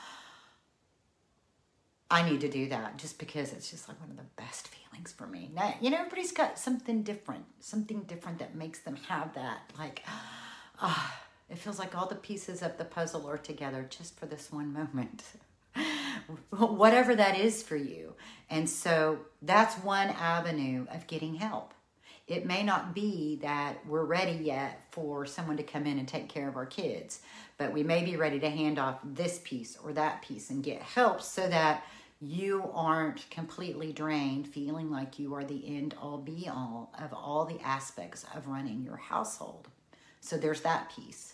I 2.11 2.29
need 2.29 2.41
to 2.41 2.49
do 2.49 2.67
that 2.69 2.97
just 2.97 3.17
because 3.17 3.53
it's 3.53 3.71
just 3.71 3.87
like 3.87 3.99
one 3.99 4.11
of 4.11 4.17
the 4.17 4.23
best 4.35 4.67
feelings 4.67 5.11
for 5.11 5.25
me. 5.25 5.49
Now, 5.55 5.73
you 5.81 5.89
know, 5.89 5.97
everybody's 5.97 6.31
got 6.31 6.59
something 6.59 7.03
different, 7.03 7.45
something 7.59 8.01
different 8.01 8.39
that 8.39 8.53
makes 8.53 8.79
them 8.79 8.97
have 9.07 9.33
that. 9.33 9.71
Like, 9.79 10.03
ah. 10.81 11.17
It 11.51 11.57
feels 11.57 11.79
like 11.79 11.95
all 11.95 12.07
the 12.07 12.15
pieces 12.15 12.61
of 12.61 12.77
the 12.77 12.85
puzzle 12.85 13.27
are 13.27 13.37
together 13.37 13.85
just 13.89 14.17
for 14.17 14.25
this 14.25 14.51
one 14.53 14.71
moment. 14.71 15.23
Whatever 16.49 17.13
that 17.13 17.37
is 17.37 17.61
for 17.61 17.75
you. 17.75 18.13
And 18.49 18.69
so 18.69 19.19
that's 19.41 19.75
one 19.83 20.09
avenue 20.09 20.85
of 20.89 21.07
getting 21.07 21.35
help. 21.35 21.73
It 22.25 22.45
may 22.45 22.63
not 22.63 22.95
be 22.95 23.39
that 23.41 23.85
we're 23.85 24.05
ready 24.05 24.39
yet 24.41 24.85
for 24.91 25.25
someone 25.25 25.57
to 25.57 25.63
come 25.63 25.85
in 25.85 25.99
and 25.99 26.07
take 26.07 26.29
care 26.29 26.47
of 26.47 26.55
our 26.55 26.65
kids, 26.65 27.19
but 27.57 27.73
we 27.73 27.83
may 27.83 28.05
be 28.05 28.15
ready 28.15 28.39
to 28.39 28.49
hand 28.49 28.79
off 28.79 28.99
this 29.03 29.41
piece 29.43 29.77
or 29.83 29.91
that 29.91 30.21
piece 30.21 30.49
and 30.49 30.63
get 30.63 30.81
help 30.81 31.21
so 31.21 31.49
that 31.49 31.83
you 32.21 32.69
aren't 32.71 33.27
completely 33.31 33.91
drained, 33.91 34.47
feeling 34.47 34.91
like 34.91 35.17
you 35.17 35.33
are 35.33 35.43
the 35.43 35.75
end 35.75 35.95
all 35.99 36.19
be 36.19 36.47
all 36.47 36.93
of 36.99 37.11
all 37.11 37.45
the 37.45 37.59
aspects 37.61 38.25
of 38.35 38.47
running 38.47 38.83
your 38.83 38.97
household. 38.97 39.67
So 40.19 40.37
there's 40.37 40.61
that 40.61 40.91
piece. 40.95 41.33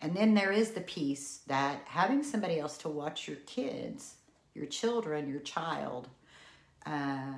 And 0.00 0.16
then 0.16 0.34
there 0.34 0.50
is 0.50 0.72
the 0.72 0.80
piece 0.80 1.38
that 1.46 1.82
having 1.86 2.24
somebody 2.24 2.58
else 2.58 2.76
to 2.78 2.88
watch 2.88 3.28
your 3.28 3.36
kids, 3.46 4.16
your 4.52 4.66
children, 4.66 5.28
your 5.28 5.40
child, 5.40 6.08
uh, 6.84 7.34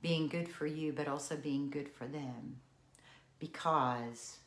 being 0.00 0.28
good 0.28 0.48
for 0.48 0.66
you, 0.66 0.92
but 0.92 1.06
also 1.06 1.36
being 1.36 1.68
good 1.68 1.88
for 1.90 2.06
them. 2.06 2.56
Because 3.38 4.38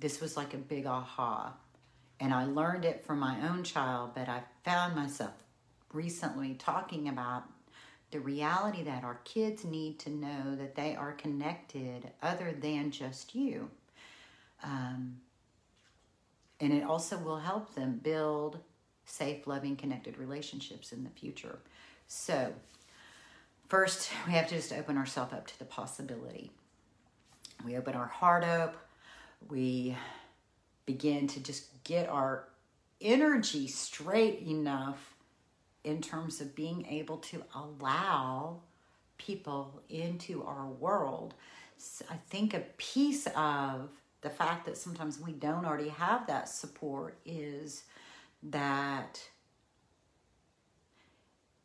this 0.00 0.22
was 0.22 0.38
like 0.38 0.54
a 0.54 0.58
big 0.58 0.86
aha. 0.86 1.54
And 2.18 2.32
I 2.32 2.46
learned 2.46 2.86
it 2.86 3.04
from 3.04 3.18
my 3.18 3.46
own 3.46 3.62
child, 3.62 4.12
but 4.14 4.28
I 4.28 4.42
found 4.64 4.96
myself 4.96 5.32
recently 5.94 6.54
talking 6.54 7.08
about 7.08 7.44
the 8.10 8.20
reality 8.20 8.82
that 8.82 9.02
our 9.02 9.20
kids 9.24 9.64
need 9.64 9.98
to 10.00 10.10
know 10.10 10.54
that 10.56 10.74
they 10.74 10.94
are 10.94 11.12
connected 11.12 12.10
other 12.22 12.52
than 12.52 12.90
just 12.90 13.34
you. 13.34 13.70
Um, 14.62 15.16
and 16.60 16.72
it 16.72 16.84
also 16.84 17.18
will 17.18 17.38
help 17.38 17.74
them 17.74 18.00
build 18.02 18.58
safe, 19.04 19.46
loving, 19.46 19.76
connected 19.76 20.16
relationships 20.16 20.92
in 20.92 21.04
the 21.04 21.10
future. 21.10 21.58
So, 22.06 22.52
first, 23.68 24.10
we 24.26 24.32
have 24.34 24.48
to 24.48 24.56
just 24.56 24.72
open 24.72 24.96
ourselves 24.96 25.32
up 25.32 25.46
to 25.48 25.58
the 25.58 25.64
possibility. 25.64 26.50
We 27.64 27.76
open 27.76 27.94
our 27.94 28.06
heart 28.06 28.44
up. 28.44 28.76
We 29.48 29.96
begin 30.86 31.26
to 31.28 31.40
just 31.40 31.82
get 31.84 32.08
our 32.08 32.44
energy 33.00 33.66
straight 33.66 34.40
enough 34.46 35.13
in 35.84 36.00
terms 36.00 36.40
of 36.40 36.54
being 36.54 36.86
able 36.86 37.18
to 37.18 37.44
allow 37.54 38.60
people 39.18 39.82
into 39.88 40.42
our 40.42 40.66
world. 40.66 41.34
I 42.10 42.16
think 42.28 42.54
a 42.54 42.60
piece 42.78 43.26
of 43.36 43.90
the 44.22 44.30
fact 44.30 44.64
that 44.64 44.78
sometimes 44.78 45.20
we 45.20 45.32
don't 45.32 45.66
already 45.66 45.90
have 45.90 46.26
that 46.26 46.48
support 46.48 47.18
is 47.24 47.84
that 48.42 49.20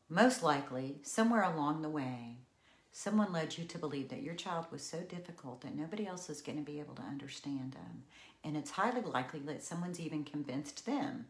most 0.09 0.43
likely 0.43 0.97
somewhere 1.03 1.43
along 1.43 1.81
the 1.81 1.89
way 1.89 2.37
someone 2.91 3.31
led 3.31 3.57
you 3.57 3.63
to 3.63 3.77
believe 3.77 4.09
that 4.09 4.23
your 4.23 4.33
child 4.33 4.65
was 4.71 4.81
so 4.81 4.99
difficult 5.01 5.61
that 5.61 5.75
nobody 5.75 6.07
else 6.07 6.29
is 6.29 6.41
going 6.41 6.57
to 6.57 6.63
be 6.63 6.79
able 6.79 6.95
to 6.95 7.01
understand 7.01 7.71
them 7.73 8.03
and 8.43 8.57
it's 8.57 8.71
highly 8.71 9.01
likely 9.01 9.39
that 9.39 9.63
someone's 9.63 9.99
even 9.99 10.23
convinced 10.23 10.85
them 10.85 11.25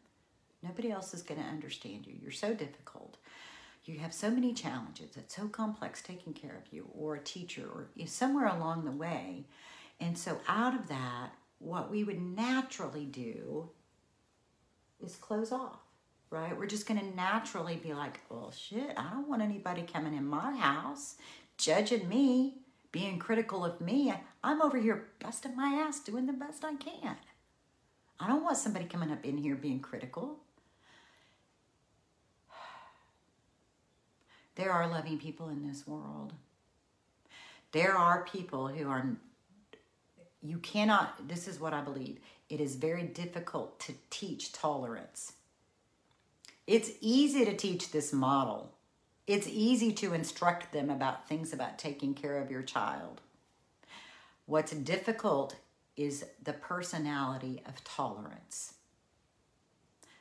nobody 0.63 0.91
else 0.91 1.13
is 1.13 1.21
going 1.21 1.39
to 1.39 1.47
understand 1.47 2.05
you 2.05 2.13
you're 2.21 2.31
so 2.31 2.53
difficult 2.53 3.17
you 3.85 3.97
have 3.97 4.13
so 4.13 4.29
many 4.29 4.53
challenges 4.53 5.17
it's 5.17 5.35
so 5.35 5.47
complex 5.47 6.01
taking 6.01 6.33
care 6.33 6.55
of 6.55 6.71
you 6.71 6.87
or 6.93 7.15
a 7.15 7.23
teacher 7.23 7.67
or 7.73 7.89
somewhere 8.05 8.47
along 8.47 8.85
the 8.85 8.91
way 8.91 9.45
and 9.99 10.17
so, 10.17 10.39
out 10.47 10.75
of 10.75 10.87
that, 10.87 11.31
what 11.59 11.91
we 11.91 12.03
would 12.03 12.21
naturally 12.21 13.05
do 13.05 13.69
is 15.03 15.15
close 15.15 15.51
off, 15.51 15.79
right? 16.29 16.57
We're 16.57 16.67
just 16.67 16.87
going 16.87 16.99
to 16.99 17.15
naturally 17.15 17.75
be 17.75 17.93
like, 17.93 18.21
well, 18.29 18.51
shit, 18.51 18.93
I 18.95 19.09
don't 19.11 19.27
want 19.27 19.41
anybody 19.41 19.81
coming 19.81 20.15
in 20.15 20.25
my 20.25 20.55
house, 20.55 21.15
judging 21.57 22.07
me, 22.07 22.59
being 22.91 23.19
critical 23.19 23.65
of 23.65 23.81
me. 23.81 24.13
I'm 24.43 24.61
over 24.61 24.77
here 24.77 25.07
busting 25.19 25.55
my 25.55 25.83
ass, 25.85 25.99
doing 25.99 26.27
the 26.27 26.33
best 26.33 26.63
I 26.63 26.75
can. 26.75 27.17
I 28.19 28.27
don't 28.27 28.43
want 28.43 28.57
somebody 28.57 28.85
coming 28.85 29.11
up 29.11 29.25
in 29.25 29.37
here 29.37 29.55
being 29.55 29.79
critical. 29.79 30.39
There 34.59 34.73
are 34.73 34.89
loving 34.89 35.17
people 35.17 35.47
in 35.47 35.65
this 35.65 35.87
world. 35.87 36.33
There 37.71 37.95
are 37.95 38.25
people 38.25 38.67
who 38.67 38.89
are 38.89 39.05
you 40.41 40.57
cannot, 40.57 41.29
this 41.29 41.47
is 41.47 41.61
what 41.61 41.73
I 41.73 41.79
believe, 41.79 42.17
it 42.49 42.59
is 42.59 42.75
very 42.75 43.03
difficult 43.03 43.79
to 43.79 43.93
teach 44.09 44.51
tolerance. 44.51 45.31
It's 46.67 46.91
easy 46.99 47.45
to 47.45 47.55
teach 47.55 47.91
this 47.91 48.11
model. 48.11 48.73
It's 49.27 49.47
easy 49.47 49.93
to 49.93 50.13
instruct 50.13 50.73
them 50.73 50.89
about 50.89 51.29
things 51.29 51.53
about 51.53 51.79
taking 51.79 52.13
care 52.13 52.37
of 52.37 52.51
your 52.51 52.63
child. 52.63 53.21
What's 54.45 54.73
difficult 54.73 55.55
is 55.95 56.25
the 56.43 56.53
personality 56.53 57.61
of 57.65 57.81
tolerance, 57.85 58.73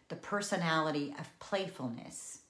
the 0.08 0.16
personality 0.16 1.12
of 1.18 1.36
playfulness. 1.40 2.42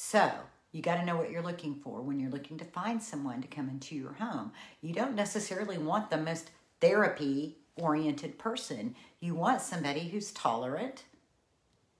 So, 0.00 0.30
you 0.70 0.80
got 0.80 0.94
to 0.94 1.04
know 1.04 1.16
what 1.16 1.32
you're 1.32 1.42
looking 1.42 1.74
for 1.74 2.00
when 2.02 2.20
you're 2.20 2.30
looking 2.30 2.56
to 2.58 2.64
find 2.64 3.02
someone 3.02 3.42
to 3.42 3.48
come 3.48 3.68
into 3.68 3.96
your 3.96 4.12
home. 4.12 4.52
You 4.80 4.94
don't 4.94 5.16
necessarily 5.16 5.76
want 5.76 6.08
the 6.08 6.16
most 6.16 6.52
therapy 6.80 7.58
oriented 7.74 8.38
person. 8.38 8.94
You 9.18 9.34
want 9.34 9.60
somebody 9.60 10.08
who's 10.08 10.30
tolerant 10.30 11.02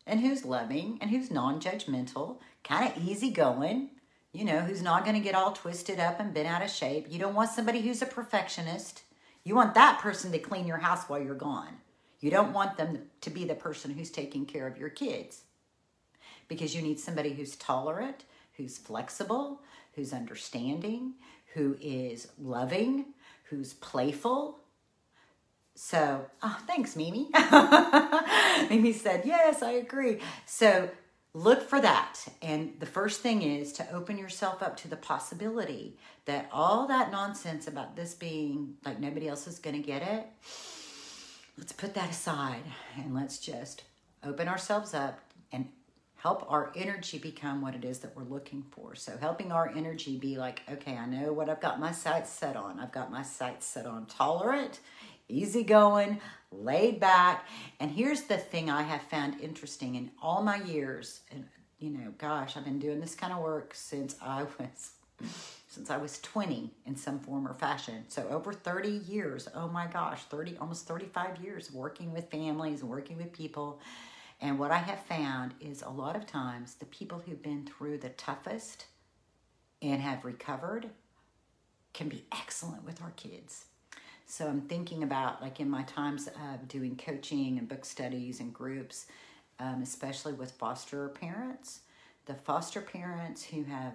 and 0.06 0.20
who's 0.20 0.44
loving 0.44 0.98
and 1.00 1.10
who's 1.10 1.32
non 1.32 1.60
judgmental, 1.60 2.38
kind 2.62 2.88
of 2.88 3.02
easygoing, 3.02 3.90
you 4.32 4.44
know, 4.44 4.60
who's 4.60 4.80
not 4.80 5.04
going 5.04 5.16
to 5.16 5.20
get 5.20 5.34
all 5.34 5.50
twisted 5.50 5.98
up 5.98 6.20
and 6.20 6.32
bent 6.32 6.46
out 6.46 6.62
of 6.62 6.70
shape. 6.70 7.08
You 7.10 7.18
don't 7.18 7.34
want 7.34 7.50
somebody 7.50 7.80
who's 7.80 8.00
a 8.00 8.06
perfectionist. 8.06 9.02
You 9.42 9.56
want 9.56 9.74
that 9.74 9.98
person 9.98 10.30
to 10.30 10.38
clean 10.38 10.68
your 10.68 10.78
house 10.78 11.08
while 11.08 11.20
you're 11.20 11.34
gone. 11.34 11.78
You 12.20 12.30
don't 12.30 12.52
want 12.52 12.76
them 12.76 13.10
to 13.22 13.28
be 13.30 13.44
the 13.44 13.56
person 13.56 13.90
who's 13.90 14.12
taking 14.12 14.46
care 14.46 14.68
of 14.68 14.78
your 14.78 14.88
kids 14.88 15.42
because 16.48 16.74
you 16.74 16.82
need 16.82 16.98
somebody 16.98 17.34
who's 17.34 17.56
tolerant, 17.56 18.24
who's 18.56 18.78
flexible, 18.78 19.60
who's 19.94 20.12
understanding, 20.12 21.14
who 21.54 21.76
is 21.80 22.28
loving, 22.40 23.06
who's 23.44 23.74
playful. 23.74 24.58
So, 25.74 26.26
oh, 26.42 26.58
thanks, 26.66 26.96
Mimi. 26.96 27.28
Mimi 28.70 28.92
said, 28.92 29.22
Yes, 29.24 29.62
I 29.62 29.72
agree. 29.72 30.18
So, 30.46 30.90
look 31.34 31.62
for 31.62 31.80
that. 31.80 32.18
And 32.42 32.74
the 32.80 32.86
first 32.86 33.20
thing 33.20 33.42
is 33.42 33.72
to 33.74 33.92
open 33.92 34.18
yourself 34.18 34.62
up 34.62 34.76
to 34.78 34.88
the 34.88 34.96
possibility 34.96 35.96
that 36.24 36.48
all 36.52 36.86
that 36.88 37.10
nonsense 37.10 37.66
about 37.66 37.96
this 37.96 38.14
being 38.14 38.74
like 38.84 38.98
nobody 38.98 39.28
else 39.28 39.46
is 39.46 39.58
going 39.58 39.76
to 39.76 39.86
get 39.86 40.02
it, 40.02 40.26
let's 41.56 41.72
put 41.72 41.94
that 41.94 42.10
aside 42.10 42.62
and 42.96 43.14
let's 43.14 43.38
just 43.38 43.84
open 44.24 44.48
ourselves 44.48 44.94
up 44.94 45.20
help 46.18 46.44
our 46.50 46.72
energy 46.74 47.16
become 47.18 47.60
what 47.60 47.74
it 47.74 47.84
is 47.84 48.00
that 48.00 48.14
we're 48.16 48.24
looking 48.24 48.64
for. 48.70 48.94
So, 48.94 49.16
helping 49.18 49.52
our 49.52 49.72
energy 49.74 50.16
be 50.16 50.36
like, 50.36 50.62
okay, 50.70 50.96
I 50.96 51.06
know 51.06 51.32
what 51.32 51.48
I've 51.48 51.60
got 51.60 51.80
my 51.80 51.92
sights 51.92 52.30
set 52.30 52.56
on. 52.56 52.78
I've 52.78 52.92
got 52.92 53.10
my 53.10 53.22
sights 53.22 53.66
set 53.66 53.86
on 53.86 54.06
tolerant, 54.06 54.80
easygoing, 55.28 56.20
laid 56.50 56.98
back. 57.00 57.46
And 57.80 57.90
here's 57.90 58.22
the 58.22 58.36
thing 58.36 58.68
I 58.68 58.82
have 58.82 59.02
found 59.02 59.40
interesting 59.40 59.94
in 59.94 60.10
all 60.20 60.42
my 60.42 60.62
years, 60.62 61.20
and 61.30 61.44
you 61.78 61.90
know, 61.90 62.12
gosh, 62.18 62.56
I've 62.56 62.64
been 62.64 62.80
doing 62.80 63.00
this 63.00 63.14
kind 63.14 63.32
of 63.32 63.38
work 63.38 63.72
since 63.74 64.16
I 64.20 64.44
was 64.58 64.92
since 65.68 65.90
I 65.90 65.98
was 65.98 66.18
20 66.20 66.70
in 66.86 66.96
some 66.96 67.20
form 67.20 67.46
or 67.46 67.54
fashion. 67.54 68.04
So 68.08 68.26
over 68.30 68.52
30 68.52 68.88
years, 69.06 69.48
oh 69.54 69.68
my 69.68 69.86
gosh, 69.86 70.22
30 70.24 70.56
almost 70.60 70.88
35 70.88 71.42
years 71.44 71.70
working 71.70 72.12
with 72.12 72.30
families, 72.30 72.82
working 72.82 73.18
with 73.18 73.32
people 73.32 73.80
and 74.40 74.58
what 74.58 74.70
I 74.70 74.78
have 74.78 75.00
found 75.00 75.54
is 75.60 75.82
a 75.82 75.90
lot 75.90 76.16
of 76.16 76.26
times 76.26 76.74
the 76.74 76.86
people 76.86 77.22
who've 77.24 77.42
been 77.42 77.66
through 77.66 77.98
the 77.98 78.10
toughest 78.10 78.86
and 79.82 80.00
have 80.00 80.24
recovered 80.24 80.90
can 81.92 82.08
be 82.08 82.24
excellent 82.32 82.84
with 82.84 83.02
our 83.02 83.10
kids. 83.12 83.66
So 84.26 84.46
I'm 84.46 84.60
thinking 84.60 85.02
about, 85.02 85.40
like, 85.40 85.58
in 85.58 85.70
my 85.70 85.82
times 85.84 86.28
of 86.28 86.68
doing 86.68 86.96
coaching 86.96 87.58
and 87.58 87.68
book 87.68 87.84
studies 87.84 88.40
and 88.40 88.52
groups, 88.52 89.06
um, 89.58 89.80
especially 89.82 90.34
with 90.34 90.52
foster 90.52 91.08
parents, 91.08 91.80
the 92.26 92.34
foster 92.34 92.80
parents 92.80 93.42
who 93.42 93.64
have 93.64 93.94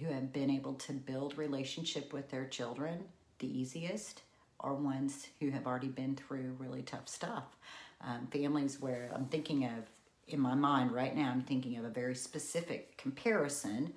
who 0.00 0.06
have 0.06 0.32
been 0.32 0.50
able 0.50 0.74
to 0.74 0.92
build 0.92 1.38
relationship 1.38 2.12
with 2.12 2.28
their 2.30 2.46
children 2.46 3.04
the 3.38 3.60
easiest 3.60 4.22
are 4.60 4.74
ones 4.74 5.28
who 5.40 5.50
have 5.50 5.66
already 5.66 5.88
been 5.88 6.16
through 6.16 6.56
really 6.58 6.82
tough 6.82 7.08
stuff 7.08 7.56
um, 8.00 8.28
families 8.30 8.80
where 8.80 9.10
I'm 9.14 9.26
thinking 9.26 9.64
of, 9.64 9.90
in 10.28 10.40
my 10.40 10.54
mind 10.54 10.92
right 10.92 11.14
now, 11.14 11.30
I'm 11.30 11.42
thinking 11.42 11.76
of 11.76 11.84
a 11.84 11.90
very 11.90 12.14
specific 12.14 12.96
comparison 12.96 13.92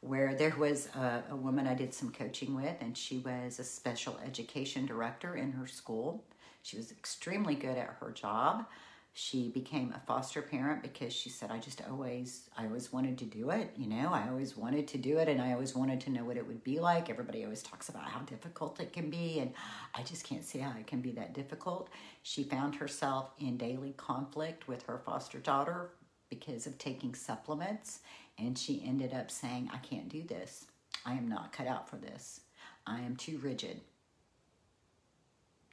where 0.00 0.34
there 0.34 0.54
was 0.58 0.88
a, 0.96 1.22
a 1.30 1.36
woman 1.36 1.66
I 1.66 1.74
did 1.74 1.94
some 1.94 2.10
coaching 2.10 2.54
with, 2.54 2.76
and 2.80 2.96
she 2.96 3.18
was 3.18 3.58
a 3.58 3.64
special 3.64 4.18
education 4.24 4.84
director 4.84 5.36
in 5.36 5.52
her 5.52 5.66
school. 5.66 6.24
She 6.62 6.76
was 6.76 6.90
extremely 6.90 7.54
good 7.54 7.78
at 7.78 7.96
her 8.00 8.10
job 8.10 8.66
she 9.14 9.50
became 9.50 9.92
a 9.94 10.00
foster 10.06 10.40
parent 10.40 10.82
because 10.82 11.12
she 11.12 11.28
said 11.28 11.50
i 11.50 11.58
just 11.58 11.82
always 11.90 12.48
i 12.56 12.64
always 12.64 12.92
wanted 12.92 13.18
to 13.18 13.24
do 13.26 13.50
it 13.50 13.70
you 13.76 13.86
know? 13.86 14.10
I 14.12 14.28
always 14.28 14.56
wanted 14.56 14.88
to 14.88 14.98
do 14.98 15.18
it 15.18 15.28
and 15.28 15.40
i 15.40 15.52
always 15.52 15.74
wanted 15.74 16.00
to 16.02 16.10
know 16.10 16.24
what 16.24 16.36
it 16.36 16.46
would 16.46 16.64
be 16.64 16.80
like. 16.80 17.10
Everybody 17.10 17.44
always 17.44 17.62
talks 17.62 17.88
about 17.88 18.08
how 18.08 18.20
difficult 18.20 18.80
it 18.80 18.92
can 18.92 19.10
be 19.10 19.38
and 19.40 19.52
i 19.94 20.02
just 20.02 20.24
can't 20.24 20.44
see 20.44 20.58
how 20.58 20.72
it 20.78 20.86
can 20.86 21.00
be 21.00 21.12
that 21.12 21.34
difficult. 21.34 21.90
She 22.22 22.42
found 22.44 22.74
herself 22.76 23.30
in 23.38 23.56
daily 23.56 23.94
conflict 23.96 24.68
with 24.68 24.84
her 24.84 24.98
foster 24.98 25.38
daughter 25.38 25.90
because 26.30 26.66
of 26.66 26.78
taking 26.78 27.14
supplements 27.14 28.00
and 28.38 28.56
she 28.58 28.82
ended 28.86 29.12
up 29.12 29.30
saying 29.30 29.70
i 29.72 29.78
can't 29.78 30.08
do 30.08 30.22
this. 30.22 30.66
I 31.04 31.12
am 31.14 31.28
not 31.28 31.52
cut 31.52 31.66
out 31.66 31.88
for 31.88 31.96
this. 31.96 32.40
I 32.86 33.00
am 33.00 33.16
too 33.16 33.38
rigid 33.42 33.80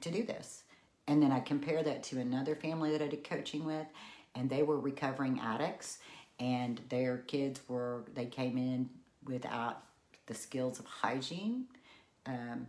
to 0.01 0.11
do 0.11 0.23
this 0.23 0.63
and 1.09 1.23
then 1.23 1.31
I 1.31 1.39
compare 1.39 1.81
that 1.81 2.03
to 2.03 2.19
another 2.19 2.55
family 2.55 2.91
that 2.91 3.01
I 3.01 3.07
did 3.07 3.23
coaching 3.23 3.65
with, 3.65 3.87
and 4.35 4.47
they 4.47 4.61
were 4.61 4.79
recovering 4.79 5.39
addicts, 5.39 5.97
and 6.39 6.79
their 6.89 7.17
kids 7.17 7.59
were, 7.67 8.05
they 8.13 8.27
came 8.27 8.59
in 8.59 8.91
without 9.25 9.81
the 10.27 10.35
skills 10.35 10.77
of 10.77 10.85
hygiene, 10.85 11.65
um, 12.27 12.67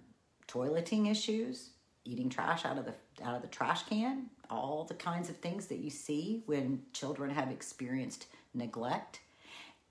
toileting 0.48 1.10
issues, 1.10 1.68
eating 2.06 2.30
trash 2.30 2.64
out 2.64 2.78
of 2.78 2.86
the 2.86 2.94
out 3.22 3.36
of 3.36 3.42
the 3.42 3.48
trash 3.48 3.82
can, 3.82 4.30
all 4.48 4.84
the 4.84 4.94
kinds 4.94 5.28
of 5.28 5.36
things 5.36 5.66
that 5.66 5.76
you 5.76 5.90
see 5.90 6.42
when 6.46 6.82
children 6.94 7.30
have 7.30 7.50
experienced 7.50 8.26
neglect. 8.54 9.20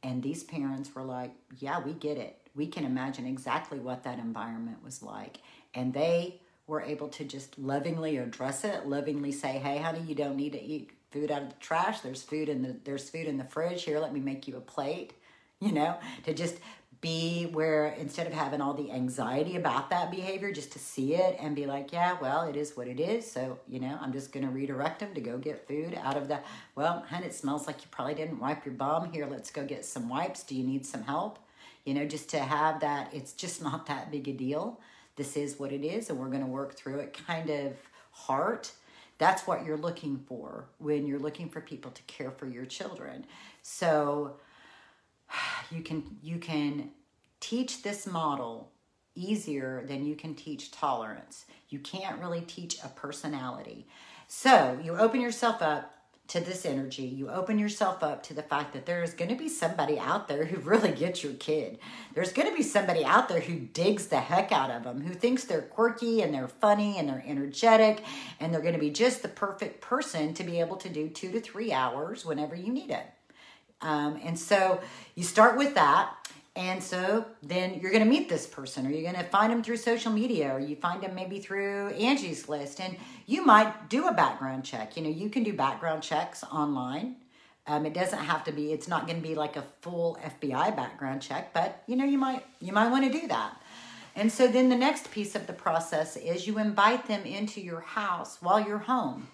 And 0.01 0.23
these 0.23 0.43
parents 0.43 0.95
were 0.95 1.03
like, 1.03 1.31
"Yeah, 1.59 1.79
we 1.79 1.93
get 1.93 2.17
it. 2.17 2.49
We 2.55 2.65
can 2.65 2.83
imagine 2.83 3.27
exactly 3.27 3.79
what 3.79 4.03
that 4.05 4.17
environment 4.17 4.83
was 4.83 5.03
like." 5.03 5.37
And 5.75 5.93
they 5.93 6.41
we're 6.69 6.83
able 6.83 7.09
to 7.09 7.25
just 7.25 7.57
lovingly 7.57 8.17
address 8.17 8.63
it, 8.63 8.87
lovingly 8.87 9.31
say, 9.31 9.57
"Hey, 9.57 9.79
honey, 9.79 10.01
you 10.01 10.15
don't 10.15 10.37
need 10.37 10.53
to 10.53 10.61
eat 10.61 10.91
food 11.11 11.31
out 11.31 11.41
of 11.41 11.49
the 11.49 11.55
trash. 11.55 12.01
There's 12.01 12.21
food 12.21 12.47
in 12.47 12.61
the 12.61 12.75
there's 12.83 13.09
food 13.09 13.27
in 13.27 13.37
the 13.37 13.43
fridge. 13.43 13.83
Here, 13.83 13.99
let 13.99 14.13
me 14.13 14.19
make 14.19 14.47
you 14.47 14.55
a 14.55 14.61
plate." 14.61 15.13
You 15.61 15.73
know, 15.73 15.97
to 16.23 16.33
just 16.33 16.55
be 17.01 17.45
where 17.45 17.87
instead 17.87 18.27
of 18.27 18.33
having 18.33 18.59
all 18.59 18.73
the 18.73 18.91
anxiety 18.91 19.55
about 19.55 19.89
that 19.89 20.11
behavior, 20.11 20.51
just 20.51 20.73
to 20.73 20.79
see 20.79 21.15
it 21.15 21.37
and 21.39 21.55
be 21.55 21.65
like, 21.65 21.93
yeah, 21.93 22.17
well, 22.21 22.47
it 22.47 22.55
is 22.57 22.75
what 22.75 22.87
it 22.87 22.99
is. 22.99 23.29
So, 23.29 23.59
you 23.67 23.79
know, 23.79 23.97
I'm 24.01 24.11
just 24.11 24.31
going 24.33 24.45
to 24.45 24.51
redirect 24.51 24.99
them 24.99 25.13
to 25.13 25.21
go 25.21 25.37
get 25.37 25.67
food 25.67 25.97
out 26.01 26.17
of 26.17 26.27
the, 26.27 26.39
well, 26.75 27.05
honey, 27.09 27.27
it 27.27 27.33
smells 27.33 27.67
like 27.67 27.81
you 27.81 27.87
probably 27.89 28.15
didn't 28.15 28.39
wipe 28.39 28.65
your 28.65 28.73
bum. 28.73 29.11
Here, 29.11 29.27
let's 29.29 29.49
go 29.49 29.65
get 29.65 29.85
some 29.85 30.09
wipes. 30.09 30.43
Do 30.43 30.55
you 30.55 30.63
need 30.63 30.85
some 30.85 31.03
help? 31.03 31.39
You 31.85 31.93
know, 31.93 32.05
just 32.05 32.29
to 32.29 32.39
have 32.39 32.81
that, 32.81 33.13
it's 33.13 33.31
just 33.31 33.61
not 33.61 33.85
that 33.85 34.11
big 34.11 34.27
a 34.27 34.33
deal 34.33 34.79
this 35.19 35.35
is 35.35 35.59
what 35.59 35.73
it 35.73 35.83
is 35.83 36.09
and 36.09 36.17
we're 36.17 36.29
going 36.29 36.39
to 36.39 36.47
work 36.47 36.75
through 36.75 36.99
it 36.99 37.19
kind 37.27 37.49
of 37.49 37.73
heart. 38.11 38.71
That's 39.17 39.45
what 39.45 39.65
you're 39.65 39.77
looking 39.77 40.17
for 40.17 40.69
when 40.77 41.05
you're 41.05 41.19
looking 41.19 41.49
for 41.49 41.59
people 41.59 41.91
to 41.91 42.01
care 42.03 42.31
for 42.31 42.47
your 42.47 42.65
children. 42.65 43.25
So 43.61 44.37
you 45.71 45.83
can 45.83 46.17
you 46.23 46.37
can 46.37 46.91
teach 47.41 47.83
this 47.83 48.07
model 48.07 48.71
easier 49.13 49.83
than 49.85 50.05
you 50.05 50.15
can 50.15 50.35
teach 50.35 50.71
tolerance. 50.71 51.45
You 51.67 51.79
can't 51.79 52.21
really 52.21 52.41
teach 52.41 52.77
a 52.81 52.87
personality. 52.87 53.87
So 54.27 54.79
you 54.81 54.95
open 54.95 55.19
yourself 55.19 55.61
up 55.61 55.98
to 56.29 56.39
this 56.39 56.65
energy, 56.65 57.03
you 57.03 57.29
open 57.29 57.57
yourself 57.57 58.03
up 58.03 58.21
to 58.23 58.33
the 58.33 58.43
fact 58.43 58.73
that 58.73 58.85
there 58.85 59.03
is 59.03 59.13
going 59.13 59.29
to 59.29 59.35
be 59.35 59.49
somebody 59.49 59.99
out 59.99 60.27
there 60.27 60.45
who 60.45 60.59
really 60.59 60.91
gets 60.91 61.23
your 61.23 61.33
kid. 61.33 61.79
There's 62.13 62.31
going 62.31 62.47
to 62.47 62.55
be 62.55 62.63
somebody 62.63 63.03
out 63.03 63.29
there 63.29 63.39
who 63.39 63.59
digs 63.59 64.07
the 64.07 64.19
heck 64.19 64.51
out 64.51 64.69
of 64.69 64.83
them, 64.83 65.01
who 65.01 65.13
thinks 65.13 65.43
they're 65.43 65.61
quirky 65.61 66.21
and 66.21 66.33
they're 66.33 66.47
funny 66.47 66.97
and 66.97 67.09
they're 67.09 67.23
energetic, 67.25 68.03
and 68.39 68.53
they're 68.53 68.61
going 68.61 68.73
to 68.73 68.79
be 68.79 68.91
just 68.91 69.21
the 69.23 69.27
perfect 69.27 69.81
person 69.81 70.33
to 70.35 70.43
be 70.43 70.59
able 70.59 70.77
to 70.77 70.89
do 70.89 71.09
two 71.09 71.31
to 71.31 71.41
three 71.41 71.73
hours 71.73 72.25
whenever 72.25 72.55
you 72.55 72.71
need 72.71 72.91
it. 72.91 73.05
Um, 73.81 74.19
and 74.23 74.37
so 74.37 74.81
you 75.15 75.23
start 75.23 75.57
with 75.57 75.75
that. 75.75 76.13
And 76.59 76.83
so 76.83 77.25
then 77.41 77.79
you're 77.79 77.89
going 77.89 78.03
to 78.03 78.09
meet 78.09 78.27
this 78.27 78.45
person, 78.45 78.85
or 78.85 78.89
you're 78.89 79.09
going 79.09 79.23
to 79.23 79.29
find 79.29 79.49
them 79.49 79.63
through 79.63 79.77
social 79.77 80.11
media, 80.11 80.53
or 80.53 80.59
you 80.59 80.75
find 80.75 81.01
them 81.01 81.15
maybe 81.15 81.39
through 81.39 81.87
Angie's 81.91 82.49
List, 82.49 82.81
and 82.81 82.97
you 83.25 83.45
might 83.45 83.87
do 83.89 84.07
a 84.07 84.13
background 84.13 84.65
check. 84.65 84.97
You 84.97 85.03
know, 85.03 85.09
you 85.09 85.29
can 85.29 85.43
do 85.43 85.53
background 85.53 86.03
checks 86.03 86.43
online. 86.43 87.15
Um, 87.65 87.85
it 87.85 87.93
doesn't 87.93 88.19
have 88.19 88.43
to 88.43 88.51
be. 88.51 88.73
It's 88.73 88.89
not 88.89 89.07
going 89.07 89.21
to 89.21 89.25
be 89.25 89.35
like 89.35 89.55
a 89.55 89.63
full 89.79 90.17
FBI 90.21 90.75
background 90.75 91.21
check, 91.21 91.53
but 91.53 91.81
you 91.87 91.95
know, 91.95 92.03
you 92.03 92.17
might 92.17 92.45
you 92.59 92.73
might 92.73 92.89
want 92.89 93.09
to 93.09 93.19
do 93.21 93.25
that. 93.29 93.55
And 94.17 94.29
so 94.29 94.45
then 94.45 94.67
the 94.67 94.75
next 94.75 95.11
piece 95.11 95.35
of 95.35 95.47
the 95.47 95.53
process 95.53 96.17
is 96.17 96.45
you 96.45 96.59
invite 96.59 97.07
them 97.07 97.23
into 97.23 97.61
your 97.61 97.79
house 97.79 98.39
while 98.41 98.59
you're 98.59 98.79
home. 98.79 99.29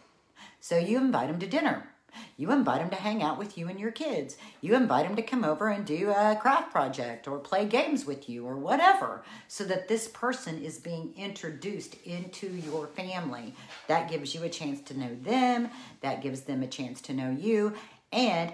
So 0.60 0.78
you 0.78 0.98
invite 0.98 1.30
them 1.30 1.40
to 1.40 1.48
dinner 1.48 1.88
you 2.38 2.52
invite 2.52 2.82
them 2.82 2.90
to 2.90 2.96
hang 2.96 3.24
out 3.24 3.38
with 3.38 3.58
you 3.58 3.68
and 3.68 3.80
your 3.80 3.92
kids. 3.92 4.38
You 4.62 4.76
invite 4.76 5.08
them 5.08 5.16
to 5.16 5.22
come 5.22 5.44
over 5.44 5.70
and 5.70 5.86
do 5.86 6.10
a 6.10 6.38
craft 6.40 6.72
project 6.72 7.28
or 7.28 7.40
play 7.40 7.66
games 7.66 8.06
with 8.06 8.30
you 8.30 8.46
or 8.46 8.58
whatever, 8.58 9.24
so 9.48 9.64
that 9.66 9.88
this 9.88 10.08
person 10.08 10.62
is 10.62 10.80
being 10.80 11.14
introduced 11.16 11.96
into 12.04 12.48
your 12.48 12.88
family. 12.88 13.54
That 13.88 14.10
gives 14.10 14.34
you 14.34 14.44
a 14.44 14.50
chance 14.50 14.82
to 14.82 14.98
know 14.98 15.16
them, 15.22 15.70
that 16.02 16.22
gives 16.22 16.42
them 16.42 16.64
a 16.64 16.68
chance 16.68 17.02
to 17.02 17.14
know 17.14 17.32
you, 17.32 17.74
and 18.12 18.52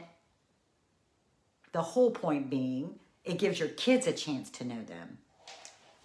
the 1.71 1.81
whole 1.81 2.11
point 2.11 2.49
being, 2.49 2.99
it 3.23 3.39
gives 3.39 3.59
your 3.59 3.69
kids 3.69 4.07
a 4.07 4.11
chance 4.11 4.49
to 4.49 4.65
know 4.65 4.83
them 4.83 5.19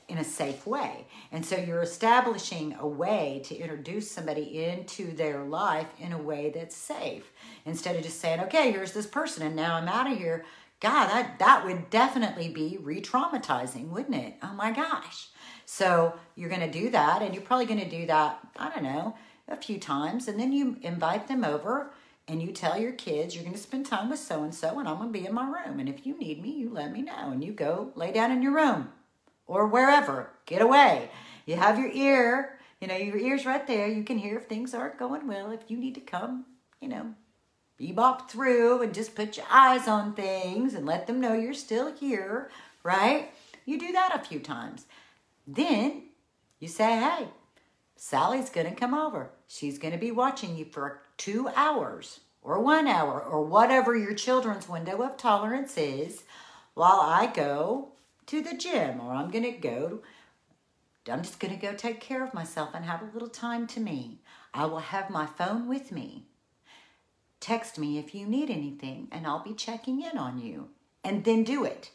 in 0.09 0.19
a 0.19 0.25
safe 0.25 0.67
way. 0.67 1.07
And 1.33 1.45
so 1.45 1.57
you're 1.57 1.83
establishing 1.83 2.77
a 2.79 2.87
way 2.87 3.43
to 3.45 3.57
introduce 3.57 4.11
somebody 4.11 4.65
into 4.65 5.13
their 5.13 5.43
life 5.43 5.89
in 5.99 6.13
a 6.13 6.19
way 6.19 6.51
that's 6.55 6.77
safe 6.77 7.33
instead 7.65 7.97
of 7.97 8.03
just 8.03 8.21
saying, 8.21 8.41
okay, 8.41 8.71
here's 8.71 8.93
this 8.93 9.07
person 9.07 9.45
and 9.45 9.57
now 9.57 9.75
I'm 9.75 9.89
out 9.89 10.11
of 10.11 10.17
here. 10.17 10.45
God, 10.79 11.09
that, 11.09 11.39
that 11.39 11.65
would 11.65 11.89
definitely 11.91 12.49
be 12.49 12.79
re 12.81 13.01
traumatizing, 13.01 13.89
wouldn't 13.89 14.15
it? 14.15 14.35
Oh 14.43 14.53
my 14.53 14.71
gosh. 14.71 15.29
So 15.65 16.15
you're 16.35 16.51
going 16.51 16.61
to 16.61 16.71
do 16.71 16.91
that, 16.91 17.23
and 17.23 17.35
you're 17.35 17.43
probably 17.43 17.67
going 17.67 17.81
to 17.81 17.89
do 17.89 18.07
that, 18.07 18.39
I 18.57 18.69
don't 18.69 18.85
know, 18.85 19.17
a 19.49 19.57
few 19.57 19.79
times, 19.79 20.29
and 20.29 20.39
then 20.39 20.53
you 20.53 20.77
invite 20.83 21.29
them 21.29 21.45
over 21.45 21.93
and 22.29 22.43
you 22.43 22.53
tell 22.53 22.79
your 22.79 22.93
kids 22.93 23.35
you're 23.35 23.45
going 23.45 23.55
to 23.55 23.61
spend 23.61 23.87
time 23.87 24.11
with 24.11 24.19
so 24.19 24.43
and 24.43 24.55
so, 24.55 24.79
and 24.79 24.89
I'm 24.89 24.97
going 24.97 25.13
to 25.13 25.19
be 25.19 25.27
in 25.27 25.35
my 25.35 25.47
room. 25.47 25.79
And 25.79 25.89
if 25.89 26.05
you 26.05 26.19
need 26.19 26.43
me, 26.43 26.51
you 26.51 26.71
let 26.71 26.93
me 26.93 27.03
know, 27.03 27.31
and 27.31 27.43
you 27.43 27.53
go 27.53 27.93
lay 27.95 28.13
down 28.13 28.33
in 28.33 28.43
your 28.43 28.55
room 28.55 28.93
or 29.47 29.67
wherever. 29.67 30.31
Get 30.47 30.63
away. 30.63 31.11
You 31.45 31.57
have 31.57 31.79
your 31.79 31.91
ear, 31.91 32.59
you 32.81 32.89
know, 32.89 32.97
your 32.97 33.17
ear's 33.17 33.47
right 33.47 33.67
there. 33.67 33.89
You 33.89 34.03
can 34.03 34.19
hear 34.19 34.37
if 34.37 34.47
things 34.47 34.75
aren't 34.75 34.99
going 34.99 35.27
well. 35.27 35.51
If 35.51 35.71
you 35.71 35.77
need 35.77 35.95
to 35.95 36.01
come, 36.01 36.45
you 36.81 36.89
know, 36.89 37.15
bebop 37.81 38.29
through 38.29 38.83
and 38.83 38.95
just 38.95 39.15
put 39.15 39.37
your 39.37 39.47
eyes 39.51 39.87
on 39.87 40.15
things 40.15 40.75
and 40.75 40.87
let 40.87 41.07
them 41.07 41.21
know 41.21 41.35
you're 41.35 41.55
still 41.55 41.95
here, 41.95 42.51
right? 42.83 43.31
You 43.65 43.79
do 43.79 43.93
that 43.93 44.15
a 44.15 44.27
few 44.27 44.41
times. 44.41 44.87
Then 45.47 46.05
you 46.59 46.69
say, 46.69 46.99
hey, 46.99 47.29
Sally's 47.97 48.51
going 48.51 48.69
to 48.69 48.75
come 48.75 48.95
over. 48.95 49.31
She's 49.47 49.79
going 49.79 49.93
to 49.93 49.99
be 49.99 50.11
watching 50.11 50.57
you 50.57 50.65
for 50.65 51.01
two 51.17 51.49
hours 51.55 52.21
or 52.43 52.61
one 52.61 52.87
hour 52.87 53.21
or 53.21 53.43
whatever 53.43 53.97
your 53.97 54.15
children's 54.15 54.69
window 54.69 55.03
of 55.03 55.17
tolerance 55.17 55.77
is 55.77 56.25
while 56.75 57.01
I 57.01 57.27
go 57.27 57.93
to 58.27 58.43
the 58.43 58.57
gym 58.57 59.01
or 59.01 59.13
I'm 59.13 59.31
going 59.31 59.45
to 59.45 59.53
go. 59.53 60.03
I'm 61.11 61.23
just 61.23 61.39
going 61.39 61.55
to 61.55 61.61
go 61.61 61.75
take 61.75 62.01
care 62.01 62.25
of 62.25 62.35
myself 62.35 62.71
and 62.75 62.85
have 62.85 63.03
a 63.03 63.11
little 63.13 63.29
time 63.29 63.67
to 63.69 63.81
me. 63.81 64.21
I 64.53 64.67
will 64.67 64.79
have 64.79 65.11
my 65.11 65.27
phone 65.27 65.69
with 65.69 65.93
me. 65.93 66.25
Text 67.39 67.79
me 67.79 67.99
if 67.99 68.15
you 68.15 68.27
need 68.27 68.51
anything 68.51 69.09
and 69.13 69.27
I'll 69.27 69.45
be 69.45 69.55
checking 69.55 70.03
in 70.03 70.19
on 70.19 70.39
you. 70.39 70.71
And 71.05 71.25
then 71.25 71.45
do 71.45 71.65
it 71.65 71.91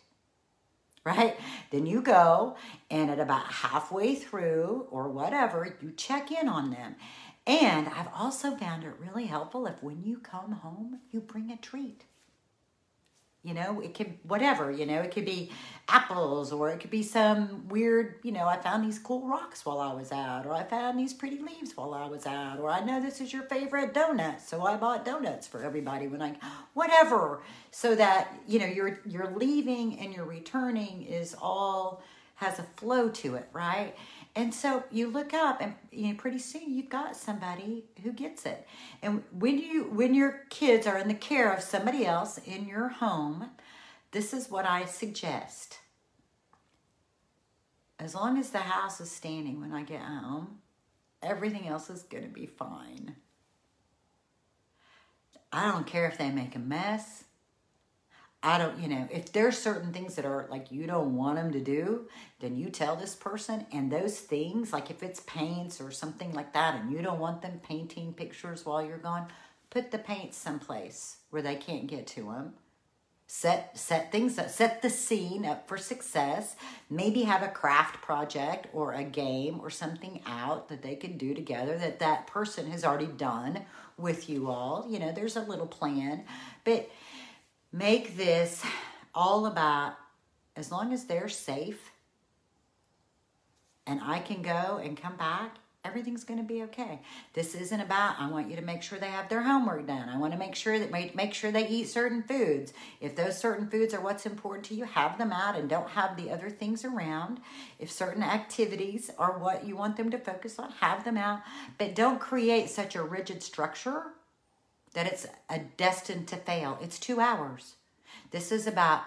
right? 1.04 1.38
Then 1.72 1.86
you 1.86 2.02
go 2.02 2.56
and 2.90 3.10
at 3.10 3.20
about 3.20 3.52
halfway 3.52 4.16
through 4.16 4.88
or 4.92 5.10
whatever, 5.10 5.76
you 5.82 5.92
check 5.92 6.32
in 6.32 6.48
on 6.48 6.72
them. 6.72 6.96
And 7.48 7.88
I've 7.88 8.10
also 8.16 8.56
found 8.56 8.84
it 8.84 8.94
really 9.00 9.26
helpful 9.26 9.66
if 9.66 9.82
when 9.82 10.04
you 10.04 10.20
come 10.20 10.52
home, 10.52 11.00
you 11.12 11.20
bring 11.20 11.50
a 11.50 11.58
treat. 11.58 12.06
You 13.44 13.56
know, 13.56 13.82
it 13.82 13.96
could, 13.96 14.20
whatever, 14.22 14.70
you 14.70 14.86
know, 14.86 15.02
it 15.02 15.10
could 15.12 15.26
be 15.26 15.50
apples 15.88 16.54
or 16.54 16.70
it 16.70 16.80
could 16.80 16.92
be 16.92 17.02
some 17.02 17.68
weird, 17.70 18.20
you 18.22 18.32
know, 18.32 18.46
I 18.46 18.58
found 18.58 18.86
these 18.86 19.00
cool 19.00 19.28
rocks 19.28 19.66
while 19.66 19.80
I 19.80 19.92
was 19.94 20.12
out, 20.12 20.46
or 20.46 20.54
I 20.54 20.64
found 20.64 21.00
these 21.00 21.12
pretty 21.12 21.40
leaves 21.40 21.76
while 21.76 21.96
I 21.96 22.06
was 22.06 22.28
out, 22.28 22.60
or 22.60 22.70
I 22.70 22.82
know 22.82 23.02
this 23.02 23.20
is 23.20 23.34
your 23.34 23.42
favorite 23.42 23.96
donut, 23.96 24.42
so 24.42 24.64
I 24.64 24.78
bought 24.78 25.06
donuts 25.06 25.48
for 25.48 25.64
everybody 25.64 26.08
when 26.08 26.22
I, 26.22 26.36
whatever, 26.76 27.42
so 27.72 27.96
that, 27.96 28.32
you 28.48 28.60
know, 28.60 28.68
you're, 28.68 29.00
you're 29.08 29.32
leaving 29.36 29.98
and 29.98 30.14
you're 30.14 30.26
returning 30.26 31.02
is 31.02 31.36
all, 31.42 32.04
has 32.36 32.60
a 32.60 32.64
flow 32.78 33.10
to 33.10 33.36
it, 33.36 33.48
right? 33.54 33.96
And 34.36 34.54
so 34.54 34.84
you 34.92 35.10
look 35.10 35.34
up 35.34 35.62
and 35.62 35.74
you 35.92 36.10
know 36.10 36.16
pretty 36.16 36.40
soon 36.40 36.74
you've 36.74 36.90
got 36.90 37.18
somebody 37.18 37.86
who 38.04 38.14
gets 38.14 38.46
it. 38.46 38.66
And 39.02 39.24
when 39.32 39.58
you 39.58 39.84
when 39.86 40.14
your 40.14 40.44
kids 40.50 40.88
are 40.88 40.98
in 40.98 41.08
the 41.08 41.14
care 41.14 41.54
of 41.54 41.62
somebody 41.62 42.06
else 42.06 42.38
in 42.38 42.68
your 42.68 42.88
home, 42.90 43.52
this 44.12 44.34
is 44.34 44.50
what 44.50 44.66
I 44.66 44.86
suggest. 44.86 45.80
As 48.00 48.16
long 48.16 48.40
as 48.40 48.50
the 48.50 48.60
house 48.60 49.00
is 49.02 49.12
standing 49.12 49.60
when 49.60 49.74
I 49.74 49.84
get 49.84 50.02
home, 50.02 50.60
everything 51.22 51.68
else 51.68 51.90
is 51.90 52.04
going 52.04 52.24
to 52.24 52.30
be 52.30 52.46
fine. 52.46 53.16
I 55.52 55.70
don't 55.70 55.86
care 55.86 56.08
if 56.08 56.18
they 56.18 56.32
make 56.32 56.56
a 56.56 56.60
mess. 56.60 57.26
I 58.44 58.58
don't, 58.58 58.80
you 58.80 58.88
know, 58.88 59.08
if 59.12 59.32
there's 59.32 59.58
certain 59.58 59.94
things 59.94 60.16
that 60.16 60.26
are 60.26 60.48
like 60.50 60.72
you 60.72 60.88
don't 60.88 61.16
want 61.16 61.36
them 61.36 61.52
to 61.52 61.60
do, 61.60 62.08
then 62.40 62.56
you 62.56 62.70
tell 62.70 62.96
this 62.96 63.16
person. 63.16 63.68
And 63.72 63.92
those 63.92 64.18
things, 64.20 64.74
like 64.74 64.90
if 64.90 65.04
it's 65.04 65.20
paints 65.22 65.80
or 65.80 65.92
something 65.92 66.34
like 66.34 66.54
that, 66.54 66.76
and 66.76 66.92
you 66.92 67.02
don't 67.04 67.20
want 67.20 67.44
them 67.44 67.62
painting 67.64 68.14
pictures 68.14 68.66
while 68.66 68.84
you're 68.84 68.98
gone, 68.98 69.28
put 69.70 69.92
the 69.92 70.00
paints 70.00 70.38
someplace 70.38 71.18
where 71.30 71.44
they 71.44 71.56
can't 71.56 71.86
get 71.86 72.08
to 72.08 72.24
them. 72.24 72.54
Set 73.28 73.78
set 73.78 74.12
things 74.12 74.38
up, 74.40 74.50
set 74.50 74.82
the 74.82 74.90
scene 74.90 75.46
up 75.46 75.68
for 75.68 75.78
success. 75.78 76.56
Maybe 76.90 77.22
have 77.24 77.44
a 77.44 77.48
craft 77.48 78.02
project 78.02 78.68
or 78.74 78.92
a 78.92 79.04
game 79.04 79.60
or 79.62 79.70
something 79.70 80.22
out 80.26 80.68
that 80.68 80.82
they 80.82 80.96
can 80.96 81.18
do 81.18 81.34
together 81.36 81.78
that 81.78 82.00
that 82.00 82.28
person 82.28 82.70
has 82.72 82.84
already 82.84 83.06
done 83.06 83.66
with 83.98 84.30
you 84.30 84.50
all. 84.50 84.86
You 84.90 85.00
know, 85.00 85.12
there's 85.14 85.38
a 85.38 85.42
little 85.42 85.68
plan, 85.68 86.24
but 86.66 86.90
make 87.72 88.18
this 88.18 88.64
all 89.14 89.46
about 89.46 89.96
as 90.56 90.72
long 90.72 90.94
as 90.94 91.06
they're 91.06 91.30
safe 91.30 91.92
and 93.88 94.00
I 94.04 94.20
can 94.20 94.42
go 94.42 94.80
and 94.84 94.96
come 94.96 95.16
back, 95.16 95.56
everything's 95.84 96.24
going 96.24 96.40
to 96.40 96.46
be 96.46 96.62
okay. 96.64 97.00
This 97.34 97.56
isn't 97.56 97.80
about 97.80 98.20
I 98.20 98.30
want 98.30 98.50
you 98.50 98.56
to 98.56 98.62
make 98.62 98.84
sure 98.84 99.00
they 99.00 99.08
have 99.08 99.30
their 99.30 99.42
homework 99.42 99.88
done. 99.88 100.10
I 100.10 100.18
want 100.18 100.34
to 100.34 100.40
make 100.40 100.54
sure 100.54 100.78
that 100.78 100.92
make 100.92 101.34
sure 101.34 101.52
they 101.52 101.68
eat 101.68 101.90
certain 101.90 102.22
foods. 102.22 102.74
If 103.00 103.16
those 103.16 103.38
certain 103.38 103.68
foods 103.68 103.94
are 103.94 104.02
what's 104.02 104.26
important 104.26 104.66
to 104.66 104.76
you, 104.76 104.86
have 104.86 105.18
them 105.18 105.32
out 105.32 105.58
and 105.58 105.70
don't 105.70 105.90
have 105.90 106.18
the 106.18 106.30
other 106.30 106.50
things 106.50 106.86
around. 106.86 107.40
If 107.80 107.92
certain 107.92 108.24
activities 108.24 109.10
are 109.18 109.40
what 109.40 109.66
you 109.66 109.76
want 109.76 109.98
them 109.98 110.12
to 110.12 110.20
focus 110.20 110.60
on, 110.60 110.72
have 110.80 111.04
them 111.04 111.18
out, 111.18 111.42
but 111.78 111.96
don't 111.96 112.20
create 112.20 112.70
such 112.70 112.96
a 112.96 113.04
rigid 113.04 113.42
structure 113.42 114.04
that 114.94 115.08
it's 115.08 115.28
a 115.50 115.60
destined 115.78 116.28
to 116.30 116.36
fail. 116.36 116.78
It's 116.82 117.00
two 117.00 117.20
hours. 117.20 117.76
This 118.32 118.52
is 118.52 118.68
about, 118.68 119.04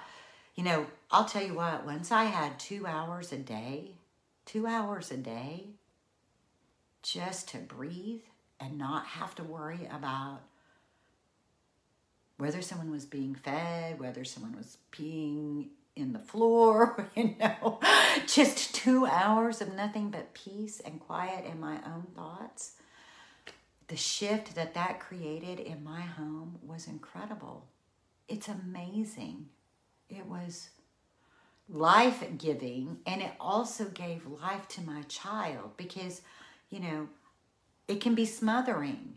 you 0.54 0.64
know, 0.64 0.86
I'll 1.10 1.24
tell 1.24 1.44
you 1.44 1.54
what, 1.54 1.84
once 1.84 2.10
I 2.10 2.24
had 2.24 2.58
two 2.58 2.86
hours 2.86 3.32
a 3.32 3.38
day, 3.38 3.92
two 4.46 4.66
hours 4.66 5.10
a 5.10 5.16
day, 5.16 5.68
just 7.02 7.48
to 7.50 7.58
breathe 7.58 8.22
and 8.58 8.78
not 8.78 9.06
have 9.06 9.34
to 9.36 9.44
worry 9.44 9.88
about 9.90 10.40
whether 12.38 12.62
someone 12.62 12.90
was 12.90 13.04
being 13.04 13.34
fed, 13.34 14.00
whether 14.00 14.24
someone 14.24 14.56
was 14.56 14.78
peeing 14.90 15.68
in 15.94 16.12
the 16.12 16.18
floor, 16.18 17.08
you 17.16 17.36
know, 17.38 17.78
just 18.26 18.74
two 18.74 19.06
hours 19.06 19.60
of 19.60 19.74
nothing 19.74 20.10
but 20.10 20.34
peace 20.34 20.80
and 20.80 20.98
quiet 21.00 21.44
in 21.44 21.60
my 21.60 21.76
own 21.86 22.06
thoughts 22.16 22.72
the 23.88 23.96
shift 23.96 24.54
that 24.54 24.74
that 24.74 25.00
created 25.00 25.60
in 25.60 25.84
my 25.84 26.00
home 26.00 26.58
was 26.62 26.86
incredible. 26.86 27.66
It's 28.28 28.48
amazing. 28.48 29.46
It 30.08 30.26
was 30.26 30.70
life 31.68 32.24
giving 32.36 32.98
and 33.06 33.22
it 33.22 33.32
also 33.40 33.86
gave 33.86 34.26
life 34.26 34.68
to 34.68 34.82
my 34.82 35.02
child 35.02 35.72
because, 35.76 36.22
you 36.70 36.80
know, 36.80 37.08
it 37.88 38.00
can 38.00 38.14
be 38.14 38.26
smothering. 38.26 39.16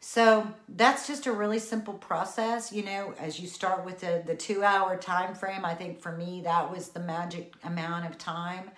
So 0.00 0.46
that's 0.68 1.06
just 1.06 1.26
a 1.26 1.32
really 1.32 1.58
simple 1.58 1.94
process, 1.94 2.70
you 2.70 2.84
know, 2.84 3.14
as 3.18 3.40
you 3.40 3.48
start 3.48 3.84
with 3.84 4.00
the, 4.00 4.22
the 4.26 4.34
two 4.34 4.62
hour 4.62 4.96
time 4.96 5.34
frame. 5.34 5.64
I 5.64 5.74
think 5.74 6.00
for 6.00 6.12
me, 6.12 6.42
that 6.44 6.70
was 6.70 6.90
the 6.90 7.00
magic 7.00 7.54
amount 7.64 8.06
of 8.06 8.18
time. 8.18 8.70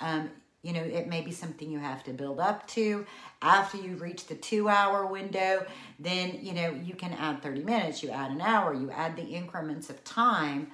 Um, 0.00 0.30
you 0.64 0.72
know, 0.72 0.82
it 0.82 1.06
may 1.06 1.20
be 1.20 1.30
something 1.30 1.70
you 1.70 1.78
have 1.78 2.02
to 2.04 2.12
build 2.12 2.40
up 2.40 2.66
to. 2.68 3.06
After 3.42 3.76
you 3.76 3.96
reach 3.96 4.26
the 4.26 4.34
two 4.34 4.68
hour 4.68 5.06
window, 5.06 5.66
then, 6.00 6.38
you 6.42 6.54
know, 6.54 6.70
you 6.70 6.94
can 6.94 7.12
add 7.12 7.42
30 7.42 7.62
minutes, 7.62 8.02
you 8.02 8.10
add 8.10 8.30
an 8.30 8.40
hour, 8.40 8.72
you 8.72 8.90
add 8.90 9.14
the 9.14 9.22
increments 9.22 9.90
of 9.90 10.02
time 10.02 10.72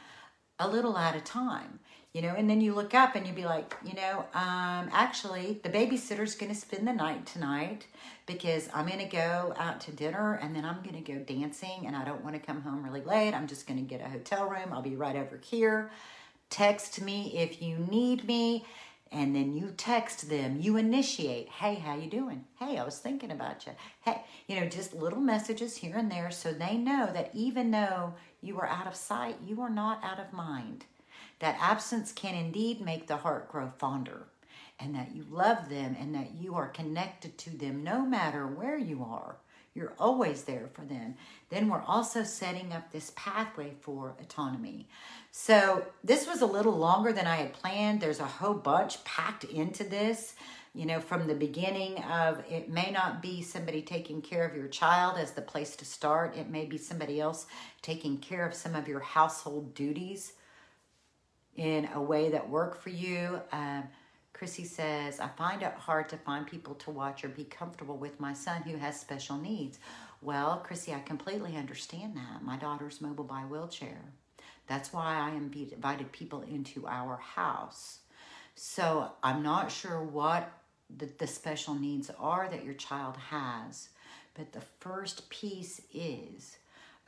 a 0.60 0.68
little 0.68 0.96
at 0.96 1.16
a 1.16 1.20
time, 1.20 1.80
you 2.12 2.22
know, 2.22 2.34
and 2.36 2.48
then 2.48 2.60
you 2.60 2.74
look 2.74 2.94
up 2.94 3.16
and 3.16 3.26
you'd 3.26 3.34
be 3.34 3.46
like, 3.46 3.74
you 3.84 3.94
know, 3.94 4.26
um, 4.34 4.88
actually, 4.92 5.58
the 5.64 5.70
babysitter's 5.70 6.34
going 6.36 6.52
to 6.52 6.58
spend 6.58 6.86
the 6.86 6.92
night 6.92 7.26
tonight 7.26 7.86
because 8.26 8.68
I'm 8.72 8.86
going 8.86 8.98
to 9.00 9.04
go 9.06 9.54
out 9.58 9.80
to 9.82 9.92
dinner 9.92 10.34
and 10.34 10.54
then 10.54 10.64
I'm 10.64 10.82
going 10.82 11.02
to 11.02 11.12
go 11.12 11.18
dancing 11.18 11.86
and 11.86 11.96
I 11.96 12.04
don't 12.04 12.22
want 12.22 12.36
to 12.36 12.40
come 12.40 12.60
home 12.60 12.84
really 12.84 13.00
late. 13.00 13.32
I'm 13.32 13.48
just 13.48 13.66
going 13.66 13.78
to 13.78 13.84
get 13.84 14.06
a 14.06 14.08
hotel 14.08 14.48
room. 14.48 14.72
I'll 14.72 14.82
be 14.82 14.96
right 14.96 15.16
over 15.16 15.40
here. 15.42 15.90
Text 16.50 17.00
me 17.00 17.32
if 17.36 17.62
you 17.62 17.78
need 17.78 18.24
me 18.24 18.66
and 19.12 19.34
then 19.34 19.54
you 19.54 19.72
text 19.76 20.28
them 20.28 20.58
you 20.60 20.76
initiate 20.76 21.48
hey 21.48 21.74
how 21.74 21.96
you 21.96 22.08
doing? 22.08 22.44
Hey 22.58 22.78
i 22.78 22.84
was 22.84 22.98
thinking 22.98 23.30
about 23.30 23.66
you 23.66 23.72
hey 24.04 24.22
you 24.46 24.58
know 24.58 24.66
just 24.66 24.94
little 24.94 25.20
messages 25.20 25.76
here 25.76 25.96
and 25.96 26.10
there 26.10 26.30
so 26.30 26.52
they 26.52 26.76
know 26.76 27.10
that 27.12 27.30
even 27.34 27.70
though 27.70 28.14
you 28.42 28.58
are 28.58 28.66
out 28.66 28.86
of 28.86 28.94
sight 28.94 29.36
you 29.44 29.60
are 29.60 29.70
not 29.70 30.02
out 30.02 30.18
of 30.18 30.32
mind. 30.32 30.84
That 31.40 31.56
absence 31.60 32.12
can 32.12 32.34
indeed 32.34 32.80
make 32.80 33.06
the 33.06 33.16
heart 33.18 33.50
grow 33.50 33.68
fonder 33.68 34.26
and 34.78 34.94
that 34.94 35.14
you 35.14 35.24
love 35.30 35.68
them 35.68 35.96
and 35.98 36.14
that 36.14 36.34
you 36.34 36.54
are 36.54 36.68
connected 36.68 37.36
to 37.38 37.50
them 37.50 37.82
no 37.82 38.04
matter 38.04 38.46
where 38.46 38.78
you 38.78 39.04
are 39.04 39.36
you're 39.74 39.92
always 39.98 40.44
there 40.44 40.68
for 40.72 40.82
them. 40.82 41.14
Then 41.48 41.68
we're 41.68 41.82
also 41.82 42.24
setting 42.24 42.72
up 42.72 42.90
this 42.90 43.12
pathway 43.14 43.74
for 43.80 44.16
autonomy. 44.20 44.88
So 45.30 45.84
this 46.02 46.26
was 46.26 46.42
a 46.42 46.46
little 46.46 46.76
longer 46.76 47.12
than 47.12 47.26
I 47.26 47.36
had 47.36 47.52
planned. 47.52 48.00
There's 48.00 48.20
a 48.20 48.24
whole 48.24 48.54
bunch 48.54 49.02
packed 49.04 49.44
into 49.44 49.84
this. 49.84 50.34
You 50.74 50.86
know, 50.86 51.00
from 51.00 51.26
the 51.26 51.34
beginning 51.34 51.98
of 52.04 52.44
it 52.48 52.68
may 52.68 52.90
not 52.92 53.22
be 53.22 53.42
somebody 53.42 53.82
taking 53.82 54.22
care 54.22 54.46
of 54.46 54.56
your 54.56 54.68
child 54.68 55.18
as 55.18 55.32
the 55.32 55.42
place 55.42 55.74
to 55.76 55.84
start. 55.84 56.36
It 56.36 56.48
may 56.48 56.64
be 56.64 56.78
somebody 56.78 57.20
else 57.20 57.46
taking 57.82 58.18
care 58.18 58.46
of 58.46 58.54
some 58.54 58.74
of 58.74 58.86
your 58.86 59.00
household 59.00 59.74
duties 59.74 60.32
in 61.56 61.88
a 61.94 62.00
way 62.00 62.30
that 62.30 62.48
work 62.48 62.80
for 62.80 62.90
you. 62.90 63.40
Um, 63.52 63.84
Chrissy 64.40 64.64
says, 64.64 65.20
I 65.20 65.28
find 65.28 65.62
it 65.62 65.74
hard 65.74 66.08
to 66.08 66.16
find 66.16 66.46
people 66.46 66.74
to 66.76 66.90
watch 66.90 67.22
or 67.22 67.28
be 67.28 67.44
comfortable 67.44 67.98
with 67.98 68.18
my 68.18 68.32
son 68.32 68.62
who 68.62 68.78
has 68.78 68.98
special 68.98 69.36
needs. 69.36 69.78
Well, 70.22 70.62
Chrissy, 70.64 70.94
I 70.94 71.00
completely 71.00 71.58
understand 71.58 72.16
that. 72.16 72.42
My 72.42 72.56
daughter's 72.56 73.02
mobile 73.02 73.24
by 73.24 73.40
wheelchair. 73.42 74.00
That's 74.66 74.94
why 74.94 75.16
I 75.16 75.34
invited 75.34 76.10
people 76.10 76.40
into 76.40 76.86
our 76.88 77.18
house. 77.18 77.98
So 78.54 79.12
I'm 79.22 79.42
not 79.42 79.70
sure 79.70 80.02
what 80.02 80.50
the, 80.88 81.10
the 81.18 81.26
special 81.26 81.74
needs 81.74 82.10
are 82.18 82.48
that 82.48 82.64
your 82.64 82.72
child 82.72 83.18
has, 83.18 83.90
but 84.32 84.54
the 84.54 84.62
first 84.78 85.28
piece 85.28 85.82
is 85.92 86.56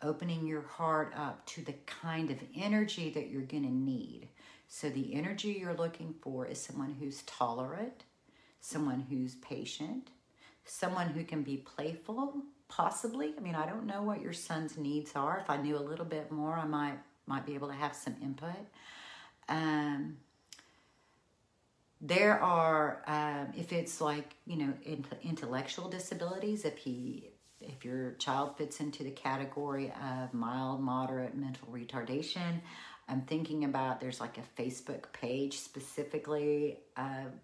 opening 0.02 0.46
your 0.46 0.66
heart 0.68 1.14
up 1.16 1.46
to 1.46 1.62
the 1.62 1.76
kind 1.86 2.30
of 2.30 2.36
energy 2.54 3.08
that 3.08 3.30
you're 3.30 3.40
going 3.40 3.62
to 3.62 3.72
need. 3.72 4.28
So, 4.74 4.88
the 4.88 5.14
energy 5.14 5.58
you're 5.60 5.74
looking 5.74 6.14
for 6.22 6.46
is 6.46 6.58
someone 6.58 6.96
who's 6.98 7.20
tolerant, 7.24 8.04
someone 8.62 9.04
who's 9.10 9.34
patient, 9.34 10.08
someone 10.64 11.08
who 11.08 11.24
can 11.24 11.42
be 11.42 11.58
playful, 11.58 12.36
possibly. 12.68 13.34
I 13.36 13.40
mean, 13.42 13.54
I 13.54 13.66
don't 13.66 13.84
know 13.84 14.00
what 14.02 14.22
your 14.22 14.32
son's 14.32 14.78
needs 14.78 15.12
are. 15.14 15.38
If 15.38 15.50
I 15.50 15.58
knew 15.58 15.76
a 15.76 15.78
little 15.78 16.06
bit 16.06 16.32
more, 16.32 16.54
I 16.54 16.64
might 16.64 16.98
might 17.26 17.44
be 17.44 17.52
able 17.52 17.68
to 17.68 17.74
have 17.74 17.94
some 17.94 18.16
input. 18.22 18.66
Um, 19.46 20.16
there 22.00 22.40
are, 22.40 23.02
um, 23.06 23.52
if 23.54 23.74
it's 23.74 24.00
like 24.00 24.36
you 24.46 24.56
know, 24.56 24.72
intellectual 25.22 25.90
disabilities, 25.90 26.64
if 26.64 26.78
he 26.78 27.28
if 27.60 27.84
your 27.84 28.12
child 28.12 28.56
fits 28.56 28.80
into 28.80 29.04
the 29.04 29.10
category 29.10 29.92
of 30.02 30.32
mild, 30.32 30.80
moderate 30.80 31.36
mental 31.36 31.68
retardation, 31.68 32.60
I'm 33.12 33.20
thinking 33.22 33.64
about 33.64 34.00
there's 34.00 34.20
like 34.20 34.38
a 34.38 34.62
Facebook 34.62 35.12
page 35.12 35.58
specifically 35.58 36.78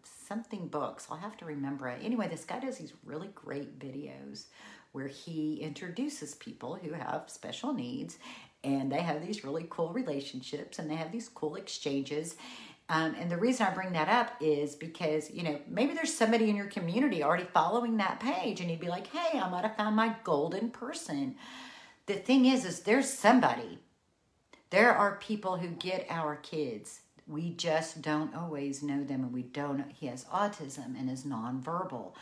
something 0.03 0.67
books. 0.69 1.07
I'll 1.11 1.19
have 1.19 1.37
to 1.39 1.45
remember 1.45 1.89
it. 1.89 2.01
Anyway, 2.03 2.29
this 2.29 2.45
guy 2.45 2.59
does 2.59 2.79
these 2.79 2.93
really 3.05 3.29
great 3.35 3.79
videos 3.79 4.47
where 4.93 5.09
he 5.09 5.57
introduces 5.57 6.35
people 6.35 6.75
who 6.75 6.93
have 6.93 7.25
special 7.27 7.73
needs 7.73 8.19
and 8.65 8.91
they 8.91 9.03
have 9.03 9.25
these 9.25 9.45
really 9.45 9.67
cool 9.69 9.93
relationships 9.93 10.79
and 10.79 10.91
they 10.91 10.97
have 10.97 11.13
these 11.13 11.29
cool 11.29 11.55
exchanges 11.57 12.37
um, 12.91 13.15
and 13.21 13.31
the 13.31 13.37
reason 13.37 13.67
I 13.67 13.75
bring 13.75 13.93
that 13.93 14.09
up 14.09 14.33
is 14.41 14.75
because, 14.75 15.31
you 15.31 15.43
know, 15.43 15.61
maybe 15.69 15.93
there's 15.93 16.15
somebody 16.15 16.49
in 16.49 16.57
your 16.57 16.69
community 16.69 17.23
already 17.23 17.45
following 17.45 17.99
that 17.99 18.19
page 18.19 18.61
and 18.61 18.71
you'd 18.71 18.81
be 18.81 18.89
like, 18.89 19.09
hey, 19.09 19.39
I 19.39 19.49
might 19.51 19.65
have 19.65 19.77
found 19.77 19.95
my 19.95 20.17
golden 20.25 20.71
person. 20.71 21.37
The 22.07 22.15
thing 22.15 22.47
is, 22.47 22.65
is 22.65 22.81
there's 22.81 23.13
somebody. 23.13 23.79
There 24.71 24.93
are 24.95 25.17
people 25.17 25.57
who 25.57 25.69
get 25.69 26.07
our 26.11 26.37
kids. 26.37 27.01
We 27.27 27.51
just 27.51 28.03
don't 28.03 28.35
always 28.35 28.83
know 28.83 29.05
them 29.05 29.23
and 29.23 29.33
we 29.33 29.43
don't, 29.43 29.85
he 29.93 30.07
has 30.07 30.25
autism 30.25 30.99
and 30.99 31.11
is 31.11 31.25
nonverbal. 31.25 32.13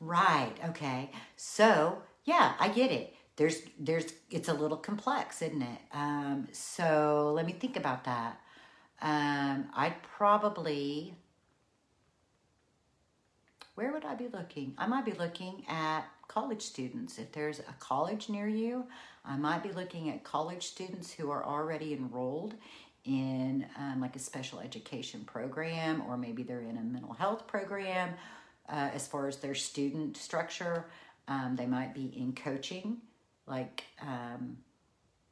Right, 0.00 0.54
okay. 0.68 1.10
So, 1.36 2.02
yeah, 2.24 2.54
I 2.58 2.68
get 2.68 2.90
it. 2.90 3.14
There's, 3.36 3.62
there's, 3.78 4.12
it's 4.30 4.48
a 4.48 4.54
little 4.54 4.76
complex, 4.76 5.40
isn't 5.42 5.62
it? 5.62 5.80
Um, 5.92 6.48
so 6.52 7.32
let 7.34 7.46
me 7.46 7.52
think 7.52 7.76
about 7.76 8.04
that 8.04 8.38
um, 9.02 9.66
I'd 9.74 10.00
probably, 10.16 11.14
where 13.74 13.92
would 13.92 14.04
I 14.04 14.14
be 14.14 14.28
looking? 14.28 14.74
I 14.78 14.86
might 14.86 15.04
be 15.04 15.12
looking 15.12 15.64
at 15.68 16.04
college 16.32 16.62
students. 16.62 17.18
If 17.18 17.32
there's 17.32 17.58
a 17.58 17.74
college 17.78 18.28
near 18.28 18.48
you, 18.48 18.86
I 19.24 19.36
might 19.36 19.62
be 19.62 19.70
looking 19.72 20.08
at 20.10 20.24
college 20.24 20.66
students 20.66 21.12
who 21.12 21.30
are 21.30 21.44
already 21.44 21.92
enrolled 21.92 22.54
in 23.04 23.66
um, 23.78 24.00
like 24.00 24.16
a 24.16 24.18
special 24.18 24.60
education 24.60 25.24
program, 25.24 26.02
or 26.08 26.16
maybe 26.16 26.42
they're 26.42 26.62
in 26.62 26.78
a 26.78 26.82
mental 26.82 27.12
health 27.12 27.46
program. 27.46 28.14
Uh, 28.68 28.90
as 28.94 29.06
far 29.06 29.26
as 29.28 29.36
their 29.38 29.54
student 29.54 30.16
structure, 30.16 30.86
um, 31.28 31.56
they 31.56 31.66
might 31.66 31.94
be 31.94 32.12
in 32.16 32.32
coaching, 32.32 32.98
like 33.46 33.84
um, 34.00 34.56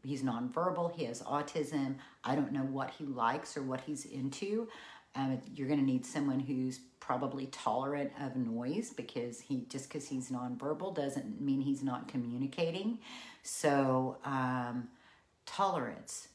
he's 0.03 0.23
nonverbal, 0.23 0.95
he 0.95 1.05
has 1.05 1.23
autism. 1.23 1.95
I 2.25 2.35
don't 2.35 2.53
know 2.53 2.65
what 2.65 2.91
he 2.91 3.05
likes 3.05 3.57
or 3.57 3.63
what 3.63 3.81
he's 3.81 4.05
into. 4.05 4.69
Um, 5.15 5.41
you're 5.55 5.69
going 5.69 5.81
to 5.81 5.87
need 5.87 6.05
someone 6.05 6.41
who's 6.41 6.81
probably 7.01 7.47
tolerant 7.47 8.13
of 8.21 8.37
noise 8.37 8.93
because 8.95 9.41
he 9.41 9.65
just 9.69 9.89
because 9.89 10.07
he's 10.07 10.31
nonverbal 10.31 10.95
doesn't 10.95 11.41
mean 11.41 11.61
he's 11.61 11.83
not 11.83 12.07
communicating. 12.07 12.99
So 13.43 14.19
um, 14.25 14.89
tolerance 15.47 16.29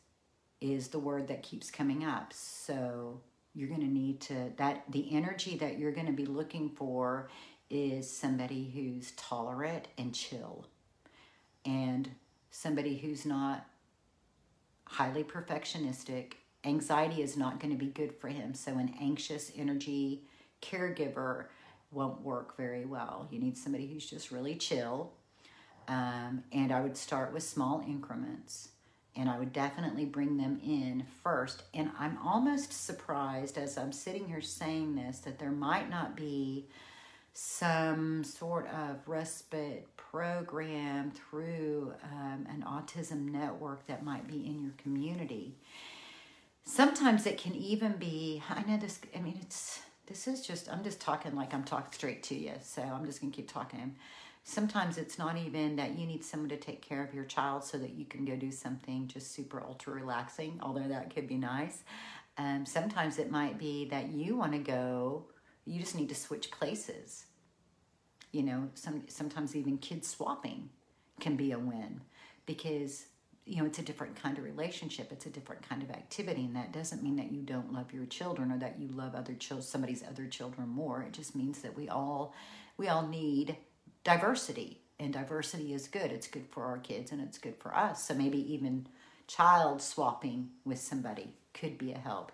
is 0.60 0.90
the 0.90 1.00
word 1.00 1.28
that 1.28 1.44
keeps 1.44 1.72
coming 1.72 2.04
up. 2.04 2.34
So 2.34 3.22
you're 3.54 3.70
going 3.70 3.82
to 3.82 3.88
need 3.88 4.20
to 4.22 4.52
that 4.58 4.84
the 4.92 5.16
energy 5.16 5.56
that 5.58 5.80
you're 5.80 5.92
going 5.92 6.08
to 6.08 6.14
be 6.14 6.26
looking 6.26 6.70
for 6.70 7.30
is 7.70 8.12
somebody 8.12 8.72
who's 8.74 9.12
tolerant 9.12 9.88
and 9.98 10.14
chill 10.14 10.66
and 11.66 12.10
somebody 12.52 12.98
who's 12.98 13.26
not 13.26 13.66
highly 14.86 15.24
perfectionistic. 15.24 16.34
Anxiety 16.64 17.22
is 17.22 17.38
not 17.38 17.60
going 17.60 17.72
to 17.72 17.78
be 17.78 17.92
good 17.92 18.14
for 18.16 18.28
him. 18.28 18.54
So, 18.54 18.78
an 18.78 18.94
anxious 19.00 19.52
energy 19.56 20.24
caregiver 20.66 21.46
won't 21.92 22.22
work 22.22 22.58
very 22.58 22.86
well. 22.86 23.28
You 23.32 23.40
need 23.40 23.58
somebody 23.58 23.88
who's 23.88 24.06
just 24.06 24.32
really 24.32 24.56
chill. 24.56 25.14
Um, 25.88 26.44
and 26.52 26.72
I 26.72 26.82
would 26.82 26.98
start 26.98 27.32
with 27.34 27.44
small 27.44 27.84
increments 27.88 28.70
and 29.16 29.30
I 29.30 29.40
would 29.40 29.54
definitely 29.54 30.06
bring 30.06 30.38
them 30.38 30.60
in 30.64 31.06
first. 31.24 31.64
And 31.74 31.92
I'm 31.98 32.18
almost 32.26 32.74
surprised 32.74 33.58
as 33.58 33.78
I'm 33.78 33.92
sitting 33.92 34.28
here 34.28 34.42
saying 34.42 34.96
this 34.96 35.20
that 35.20 35.40
there 35.40 35.52
might 35.52 35.90
not 35.90 36.16
be 36.16 36.68
some 37.34 38.24
sort 38.24 38.68
of 38.70 39.08
respite 39.08 39.88
program 39.98 41.12
through 41.12 41.94
um, 42.04 42.48
an 42.50 42.64
autism 42.68 43.30
network 43.30 43.86
that 43.88 44.04
might 44.04 44.28
be 44.28 44.46
in 44.46 44.62
your 44.62 44.74
community. 44.78 45.58
Sometimes 46.64 47.26
it 47.26 47.38
can 47.38 47.54
even 47.54 47.94
be, 47.94 48.42
I 48.50 48.64
know 48.64 48.78
this, 48.78 49.00
I 49.16 49.20
mean, 49.20 49.38
it's, 49.42 49.82
this 50.08 50.28
is 50.28 50.46
just, 50.46 50.72
I'm 50.72 50.84
just 50.84 51.02
talking 51.02 51.36
like 51.36 51.54
I'm 51.54 51.64
talking 51.64 51.92
straight 51.92 52.24
to 52.24 52.36
you, 52.36 52.54
so 52.62 52.82
I'm 52.82 53.06
just 53.06 53.22
gonna 53.22 53.34
keep 53.34 53.52
talking. 53.52 53.96
Sometimes 54.44 54.98
it's 54.98 55.18
not 55.18 55.38
even 55.38 55.76
that 55.78 55.98
you 55.98 56.06
need 56.06 56.24
someone 56.24 56.50
to 56.50 56.58
take 56.58 56.82
care 56.82 57.04
of 57.04 57.14
your 57.14 57.26
child 57.26 57.64
so 57.64 57.78
that 57.80 57.96
you 57.96 58.06
can 58.06 58.26
go 58.26 58.36
do 58.36 58.52
something 58.52 59.08
just 59.08 59.34
super 59.34 59.62
ultra 59.62 59.94
relaxing, 59.94 60.60
although 60.62 60.88
that 60.88 61.14
could 61.14 61.28
be 61.28 61.38
nice. 61.38 61.84
Um, 62.38 62.66
sometimes 62.66 63.18
it 63.18 63.32
might 63.32 63.58
be 63.58 63.86
that 63.86 64.10
you 64.10 64.36
want 64.36 64.52
to 64.52 64.60
go 64.60 65.26
you 65.66 65.80
just 65.80 65.96
need 65.96 66.10
to 66.10 66.16
switch 66.16 66.52
places. 66.52 67.26
You 68.32 68.44
know, 68.44 68.70
some 68.76 69.04
sometimes 69.08 69.56
even 69.56 69.78
kids 69.78 70.08
swapping 70.08 70.70
can 71.20 71.36
be 71.36 71.52
a 71.52 71.60
win 71.60 72.02
because 72.46 73.06
you 73.46 73.58
know 73.58 73.66
it's 73.66 73.80
a 73.80 73.84
different 73.84 74.16
kind 74.16 74.38
of 74.38 74.44
relationship 74.44 75.12
it's 75.12 75.26
a 75.26 75.30
different 75.30 75.68
kind 75.68 75.84
of 75.84 75.92
activity 75.92 76.46
and 76.46 76.56
that 76.56 76.72
doesn't 76.72 77.04
mean 77.04 77.16
that 77.16 77.32
you 77.32 77.42
don't 77.42 77.72
love 77.72 77.94
your 77.94 78.06
children 78.06 78.52
or 78.52 78.58
that 78.58 78.80
you 78.80 78.88
love 78.90 79.16
other 79.16 79.34
children 79.34 79.64
somebody's 79.66 80.04
other 80.04 80.26
children 80.26 80.68
more 80.68 81.02
it 81.04 81.14
just 81.14 81.36
means 81.36 81.60
that 81.60 81.76
we 81.76 81.88
all 81.88 82.34
we 82.78 82.88
all 82.88 83.08
need 83.08 83.56
diversity 84.04 84.82
and 85.00 85.14
diversity 85.14 85.74
is 85.74 85.88
good 85.88 86.12
it's 86.12 86.28
good 86.28 86.46
for 86.50 86.64
our 86.64 86.78
kids 86.80 87.12
and 87.12 87.22
it's 87.22 87.38
good 87.38 87.56
for 87.60 87.76
us 87.76 88.08
so 88.08 88.14
maybe 88.14 88.54
even 88.54 88.88
child 89.28 89.82
swapping 89.82 90.50
with 90.66 90.80
somebody 90.80 91.34
could 91.54 91.78
be 91.78 91.92
a 91.92 91.98
help 91.98 92.32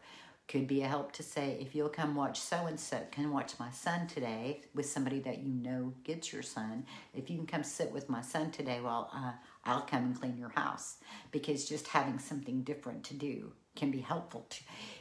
could 0.47 0.67
be 0.67 0.81
a 0.81 0.87
help 0.87 1.13
to 1.13 1.23
say, 1.23 1.57
if 1.61 1.73
you'll 1.73 1.87
come 1.87 2.13
watch 2.13 2.37
so 2.37 2.65
and 2.65 2.77
so, 2.77 2.99
can 3.11 3.31
watch 3.31 3.53
my 3.57 3.71
son 3.71 4.05
today 4.07 4.59
with 4.75 4.85
somebody 4.85 5.19
that 5.21 5.39
you 5.39 5.47
know 5.49 5.93
gets 6.03 6.33
your 6.33 6.41
son. 6.41 6.85
If 7.13 7.29
you 7.29 7.37
can 7.37 7.47
come 7.47 7.63
sit 7.63 7.89
with 7.89 8.09
my 8.09 8.21
son 8.21 8.51
today, 8.51 8.81
while. 8.81 9.09
uh, 9.15 9.31
I'll 9.63 9.81
come 9.81 10.03
and 10.03 10.19
clean 10.19 10.37
your 10.37 10.49
house 10.49 10.97
because 11.31 11.67
just 11.67 11.87
having 11.87 12.19
something 12.19 12.63
different 12.63 13.03
to 13.05 13.13
do 13.13 13.53
can 13.75 13.91
be 13.91 13.99
helpful. 13.99 14.47
To, 14.49 14.57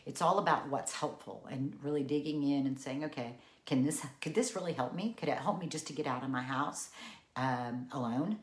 it's 0.07 0.23
all 0.23 0.39
about 0.39 0.69
what's 0.69 0.93
helpful 0.93 1.47
and 1.51 1.77
really 1.83 2.03
digging 2.03 2.43
in 2.43 2.67
and 2.67 2.79
saying, 2.79 3.05
okay, 3.05 3.37
can 3.67 3.85
this 3.85 4.05
could 4.21 4.35
this 4.35 4.55
really 4.55 4.73
help 4.73 4.95
me? 4.95 5.15
Could 5.19 5.29
it 5.29 5.39
help 5.39 5.61
me 5.61 5.67
just 5.67 5.87
to 5.89 5.93
get 5.93 6.07
out 6.07 6.23
of 6.23 6.31
my 6.31 6.43
house 6.43 6.91
um, 7.37 7.89
alone? 7.93 8.39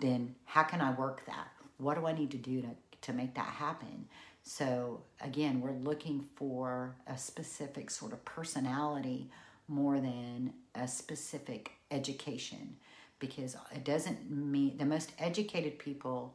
Then 0.00 0.34
how 0.44 0.64
can 0.64 0.80
I 0.80 0.92
work 0.92 1.24
that? 1.26 1.48
What 1.78 1.98
do 1.98 2.06
I 2.06 2.12
need 2.12 2.30
to 2.32 2.38
do 2.38 2.62
to 2.62 2.68
to 3.02 3.12
make 3.12 3.34
that 3.34 3.46
happen? 3.46 4.06
So 4.42 5.02
again, 5.20 5.60
we're 5.60 5.72
looking 5.72 6.26
for 6.36 6.96
a 7.06 7.16
specific 7.16 7.90
sort 7.90 8.12
of 8.12 8.24
personality 8.24 9.30
more 9.68 9.98
than 10.00 10.52
a 10.74 10.86
specific 10.86 11.72
education 11.90 12.76
because 13.18 13.56
it 13.74 13.84
doesn't 13.84 14.30
mean 14.30 14.76
the 14.76 14.84
most 14.84 15.12
educated 15.18 15.78
people 15.78 16.34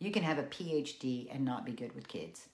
you 0.00 0.10
can 0.10 0.22
have 0.22 0.38
a 0.38 0.44
PhD 0.44 1.28
and 1.32 1.44
not 1.44 1.64
be 1.64 1.72
good 1.72 1.94
with 1.94 2.08
kids. 2.08 2.48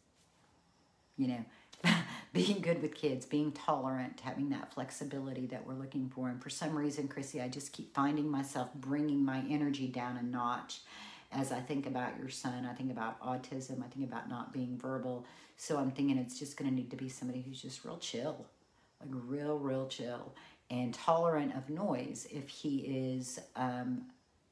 You 1.16 1.28
know, 1.28 1.44
being 2.32 2.60
good 2.60 2.82
with 2.82 2.94
kids, 2.94 3.24
being 3.24 3.52
tolerant, 3.52 4.20
having 4.20 4.50
that 4.50 4.74
flexibility 4.74 5.46
that 5.46 5.66
we're 5.66 5.74
looking 5.74 6.10
for. 6.10 6.28
And 6.28 6.42
for 6.42 6.50
some 6.50 6.76
reason, 6.76 7.08
Chrissy, 7.08 7.40
I 7.40 7.48
just 7.48 7.72
keep 7.72 7.94
finding 7.94 8.28
myself 8.28 8.68
bringing 8.74 9.24
my 9.24 9.42
energy 9.48 9.86
down 9.86 10.16
a 10.16 10.22
notch 10.22 10.80
as 11.32 11.52
I 11.52 11.60
think 11.60 11.86
about 11.86 12.18
your 12.18 12.28
son. 12.28 12.66
I 12.70 12.74
think 12.74 12.90
about 12.90 13.20
autism. 13.22 13.82
I 13.82 13.88
think 13.88 14.06
about 14.06 14.28
not 14.28 14.52
being 14.52 14.76
verbal. 14.76 15.24
So 15.56 15.78
I'm 15.78 15.92
thinking 15.92 16.18
it's 16.18 16.38
just 16.38 16.56
going 16.56 16.68
to 16.68 16.74
need 16.74 16.90
to 16.90 16.96
be 16.96 17.08
somebody 17.08 17.42
who's 17.46 17.62
just 17.62 17.84
real 17.84 17.98
chill, 17.98 18.44
like 19.00 19.10
real, 19.12 19.58
real 19.58 19.86
chill, 19.86 20.34
and 20.70 20.92
tolerant 20.94 21.55
of 21.55 21.70
noise 21.70 22.26
if 22.31 22.48
he 22.48 22.79
is, 22.79 23.38
um, 23.55 24.02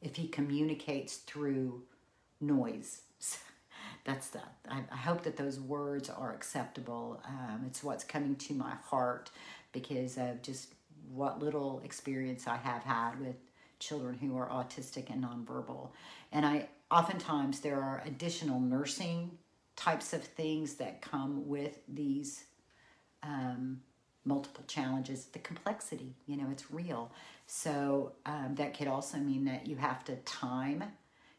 if 0.01 0.17
he 0.17 0.29
communicates 0.29 1.17
through 1.17 1.83
noise. 2.41 3.03
That's 4.05 4.29
the, 4.29 4.41
I, 4.69 4.83
I 4.93 4.97
hope 4.97 5.23
that 5.23 5.37
those 5.37 5.59
words 5.59 6.11
are 6.11 6.33
acceptable. 6.33 7.21
Um, 7.27 7.65
it's 7.67 7.83
what's 7.83 8.05
coming 8.05 8.37
to 8.37 8.55
my 8.55 8.75
heart 8.85 9.31
because 9.73 10.19
of 10.19 10.43
just 10.43 10.75
what 11.11 11.43
little 11.43 11.81
experience 11.85 12.47
I 12.47 12.57
have 12.57 12.83
had 12.83 13.21
with 13.21 13.37
children 13.79 14.17
who 14.19 14.37
are 14.37 14.49
autistic 14.49 15.11
and 15.11 15.25
nonverbal. 15.25 15.91
And 16.33 16.47
I 16.47 16.69
oftentimes 16.91 17.61
there 17.61 17.81
are 17.81 18.03
additional 18.07 18.61
nursing 18.61 19.33
types 19.77 20.13
of 20.13 20.23
things 20.23 20.75
that 20.75 21.03
come 21.03 21.49
with 21.49 21.79
these 21.89 22.45
um, 23.23 23.81
multiple 24.25 24.65
challenges. 24.67 25.27
The 25.27 25.39
complexity, 25.39 26.15
you 26.27 26.37
know, 26.37 26.47
it's 26.51 26.71
real. 26.71 27.11
So 27.47 28.13
um, 28.27 28.55
that 28.57 28.77
could 28.77 28.89
also 28.89 29.19
mean 29.19 29.45
that 29.45 29.67
you 29.67 29.77
have 29.77 30.05
to 30.07 30.17
time. 30.17 30.85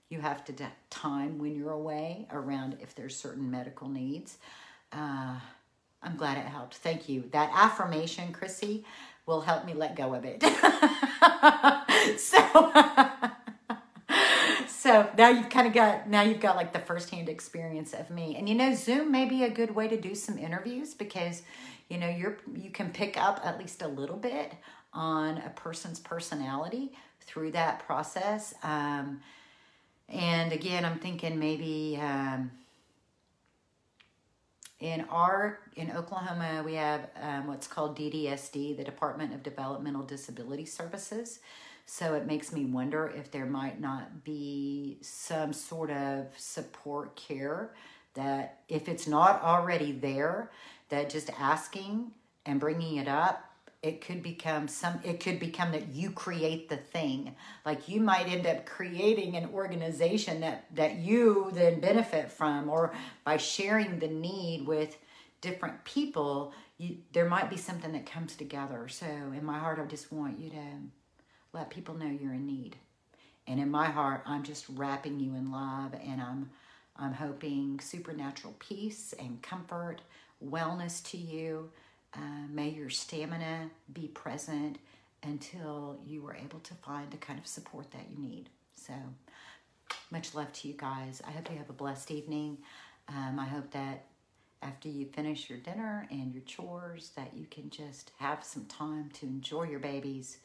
You 0.10 0.20
have 0.22 0.46
to 0.46 0.54
time 0.90 1.40
when 1.40 1.56
you're 1.56 1.72
away 1.72 2.28
around 2.32 2.78
if 2.82 2.94
there's 2.96 3.16
certain 3.16 3.50
medical 3.50 3.90
needs. 3.90 4.38
Uh, 4.92 5.40
I'm 6.04 6.16
glad 6.16 6.38
it 6.38 6.46
helped. 6.46 6.76
Thank 6.76 7.10
you. 7.10 7.24
That 7.32 7.52
affirmation, 7.54 8.32
Chrissy, 8.32 8.86
will 9.26 9.42
help 9.42 9.66
me 9.66 9.74
let 9.74 9.96
go 9.96 10.14
of 10.14 10.24
it. 10.24 10.44
so, 12.20 12.72
so 14.68 15.10
now 15.18 15.30
you've 15.30 15.50
kind 15.50 15.68
of 15.68 15.74
got 15.74 16.08
now 16.08 16.22
you've 16.22 16.40
got 16.40 16.56
like 16.56 16.74
the 16.74 16.80
firsthand 16.80 17.28
experience 17.28 17.94
of 17.94 18.12
me, 18.12 18.36
and 18.38 18.48
you 18.48 18.54
know 18.56 18.76
Zoom 18.76 19.12
may 19.12 19.26
be 19.26 19.44
a 19.44 19.50
good 19.50 19.74
way 19.74 19.88
to 19.88 20.00
do 20.00 20.14
some 20.14 20.38
interviews 20.38 20.94
because 20.94 21.42
you 21.90 21.98
know 21.98 22.10
you're 22.10 22.38
you 22.56 22.70
can 22.70 22.92
pick 22.92 23.18
up 23.18 23.40
at 23.44 23.60
least 23.60 23.82
a 23.82 23.88
little 23.88 24.18
bit 24.18 24.54
on 24.94 25.38
a 25.40 25.50
person's 25.50 26.00
personality 26.00 26.92
through 27.22 27.52
that 27.52 27.86
process. 27.86 28.54
Um, 28.64 29.22
and 30.08 30.52
again, 30.52 30.86
I'm 30.86 31.00
thinking 31.00 31.40
maybe. 31.40 32.00
Um, 32.02 32.52
in 34.82 35.06
our 35.10 35.60
in 35.78 35.90
Oklahoma, 35.92 36.62
we 36.64 36.74
have 36.74 37.08
um, 37.22 37.48
what's 37.48 37.66
called 37.66 37.98
DDSD, 37.98 38.76
the 38.76 38.84
Department 38.84 39.34
of 39.34 39.42
Developmental 39.42 40.04
Disability 40.04 40.66
Services. 40.66 41.40
So 41.86 42.16
it 42.16 42.26
makes 42.26 42.52
me 42.52 42.66
wonder 42.66 43.14
if 43.16 43.32
there 43.32 43.46
might 43.46 43.80
not 43.80 44.24
be 44.24 44.98
some 45.02 45.54
sort 45.54 45.92
of 45.92 46.28
support 46.36 47.16
care 47.16 47.74
that, 48.16 48.62
if 48.68 48.90
it's 48.90 49.08
not 49.08 49.42
already 49.44 49.92
there, 49.92 50.50
that 50.90 51.10
just 51.10 51.30
asking 51.40 52.12
and 52.46 52.60
bringing 52.60 52.98
it 52.98 53.08
up 53.08 53.56
it 53.86 54.02
could 54.02 54.24
become 54.24 54.68
some 54.68 55.00
it 55.04 55.20
could 55.20 55.40
become 55.40 55.72
that 55.72 55.90
you 55.90 56.10
create 56.10 56.70
the 56.70 56.78
thing. 56.78 57.36
Like 57.64 57.88
you 57.88 58.02
might 58.02 58.28
end 58.28 58.48
up 58.48 58.66
creating 58.66 59.36
an 59.36 59.50
organization 59.54 60.42
that 60.42 60.66
that 60.74 60.96
you 60.96 61.52
then 61.54 61.80
benefit 61.82 62.32
from 62.32 62.68
or 62.68 62.94
by 63.24 63.38
sharing 63.38 64.00
the 64.00 64.08
need 64.08 64.66
with 64.66 64.98
different 65.40 65.84
people 65.84 66.52
you 66.80 66.98
there 67.14 67.30
might 67.30 67.48
be 67.48 67.58
something 67.58 67.92
that 67.92 68.08
comes 68.08 68.36
together. 68.36 68.88
So 68.88 69.06
in 69.06 69.46
my 69.46 69.60
heart 69.60 69.80
i 69.80 69.86
just 69.86 70.12
want 70.12 70.40
you 70.40 70.50
to 70.50 70.66
let 71.54 71.70
people 71.70 71.94
know 71.94 72.08
you're 72.08 72.34
in 72.34 72.48
need. 72.48 72.78
And 73.46 73.60
in 73.60 73.70
my 73.70 73.86
heart 73.86 74.24
i'm 74.26 74.42
just 74.42 74.66
wrapping 74.70 75.20
you 75.20 75.36
in 75.36 75.52
love 75.52 75.94
and 75.94 76.20
i'm 76.20 76.50
i'm 76.98 77.14
hoping 77.14 77.80
supernatural 77.80 78.56
peace 78.58 79.14
and 79.20 79.44
comfort 79.44 80.02
wellness 80.50 81.04
to 81.12 81.18
you 81.18 81.70
uh, 82.16 82.48
may 82.50 82.70
your 82.70 82.90
stamina 82.90 83.70
be 83.92 84.08
present 84.08 84.78
until 85.24 85.98
you 86.06 86.26
are 86.28 86.36
able 86.36 86.60
to 86.60 86.74
find 86.76 87.12
the 87.12 87.18
kind 87.18 87.40
of 87.40 87.48
support 87.48 87.92
that 87.92 88.06
you 88.10 88.22
need. 88.22 88.50
So, 88.76 88.94
much 90.12 90.34
love 90.34 90.52
to 90.54 90.68
you 90.68 90.76
guys. 90.78 91.22
I 91.28 91.32
hope 91.32 91.50
you 91.52 91.58
have 91.58 91.70
a 91.70 91.74
blessed 91.74 92.12
evening. 92.12 92.58
Um, 93.10 93.40
I 93.40 93.46
hope 93.46 93.72
that 93.72 94.06
after 94.62 94.88
you 94.88 95.06
finish 95.06 95.50
your 95.50 95.60
dinner 95.60 96.08
and 96.10 96.34
your 96.34 96.44
chores, 96.44 97.12
that 97.16 97.32
you 97.36 97.46
can 97.50 97.70
just 97.70 98.12
have 98.20 98.44
some 98.44 98.66
time 98.66 99.10
to 99.16 99.26
enjoy 99.26 99.64
your 99.64 99.80
babies, 99.80 100.38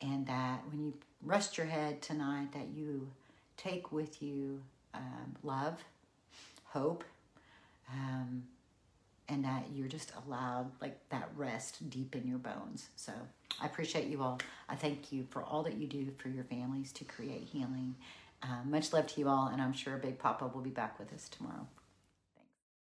and 0.00 0.26
that 0.26 0.60
when 0.70 0.80
you 0.80 0.94
rest 1.22 1.58
your 1.58 1.66
head 1.66 2.00
tonight, 2.02 2.52
that 2.52 2.68
you 2.74 3.08
take 3.56 3.92
with 3.92 4.22
you 4.22 4.60
um, 4.94 5.36
love, 5.42 5.84
hope. 6.64 7.04
Um, 7.92 8.44
and 9.28 9.44
that 9.44 9.64
you're 9.72 9.88
just 9.88 10.12
allowed 10.26 10.70
like 10.80 10.98
that 11.10 11.28
rest 11.36 11.88
deep 11.90 12.14
in 12.14 12.26
your 12.26 12.38
bones. 12.38 12.88
So 12.96 13.12
I 13.60 13.66
appreciate 13.66 14.08
you 14.08 14.22
all. 14.22 14.40
I 14.68 14.74
thank 14.74 15.12
you 15.12 15.26
for 15.30 15.42
all 15.42 15.62
that 15.62 15.74
you 15.74 15.86
do 15.86 16.08
for 16.18 16.28
your 16.28 16.44
families 16.44 16.92
to 16.92 17.04
create 17.04 17.48
healing. 17.52 17.94
Uh, 18.42 18.64
much 18.64 18.92
love 18.92 19.06
to 19.06 19.20
you 19.20 19.28
all, 19.28 19.46
and 19.48 19.62
I'm 19.62 19.72
sure 19.72 19.96
Big 19.96 20.18
Papa 20.18 20.50
will 20.52 20.62
be 20.62 20.70
back 20.70 20.98
with 20.98 21.12
us 21.12 21.28
tomorrow. 21.28 21.66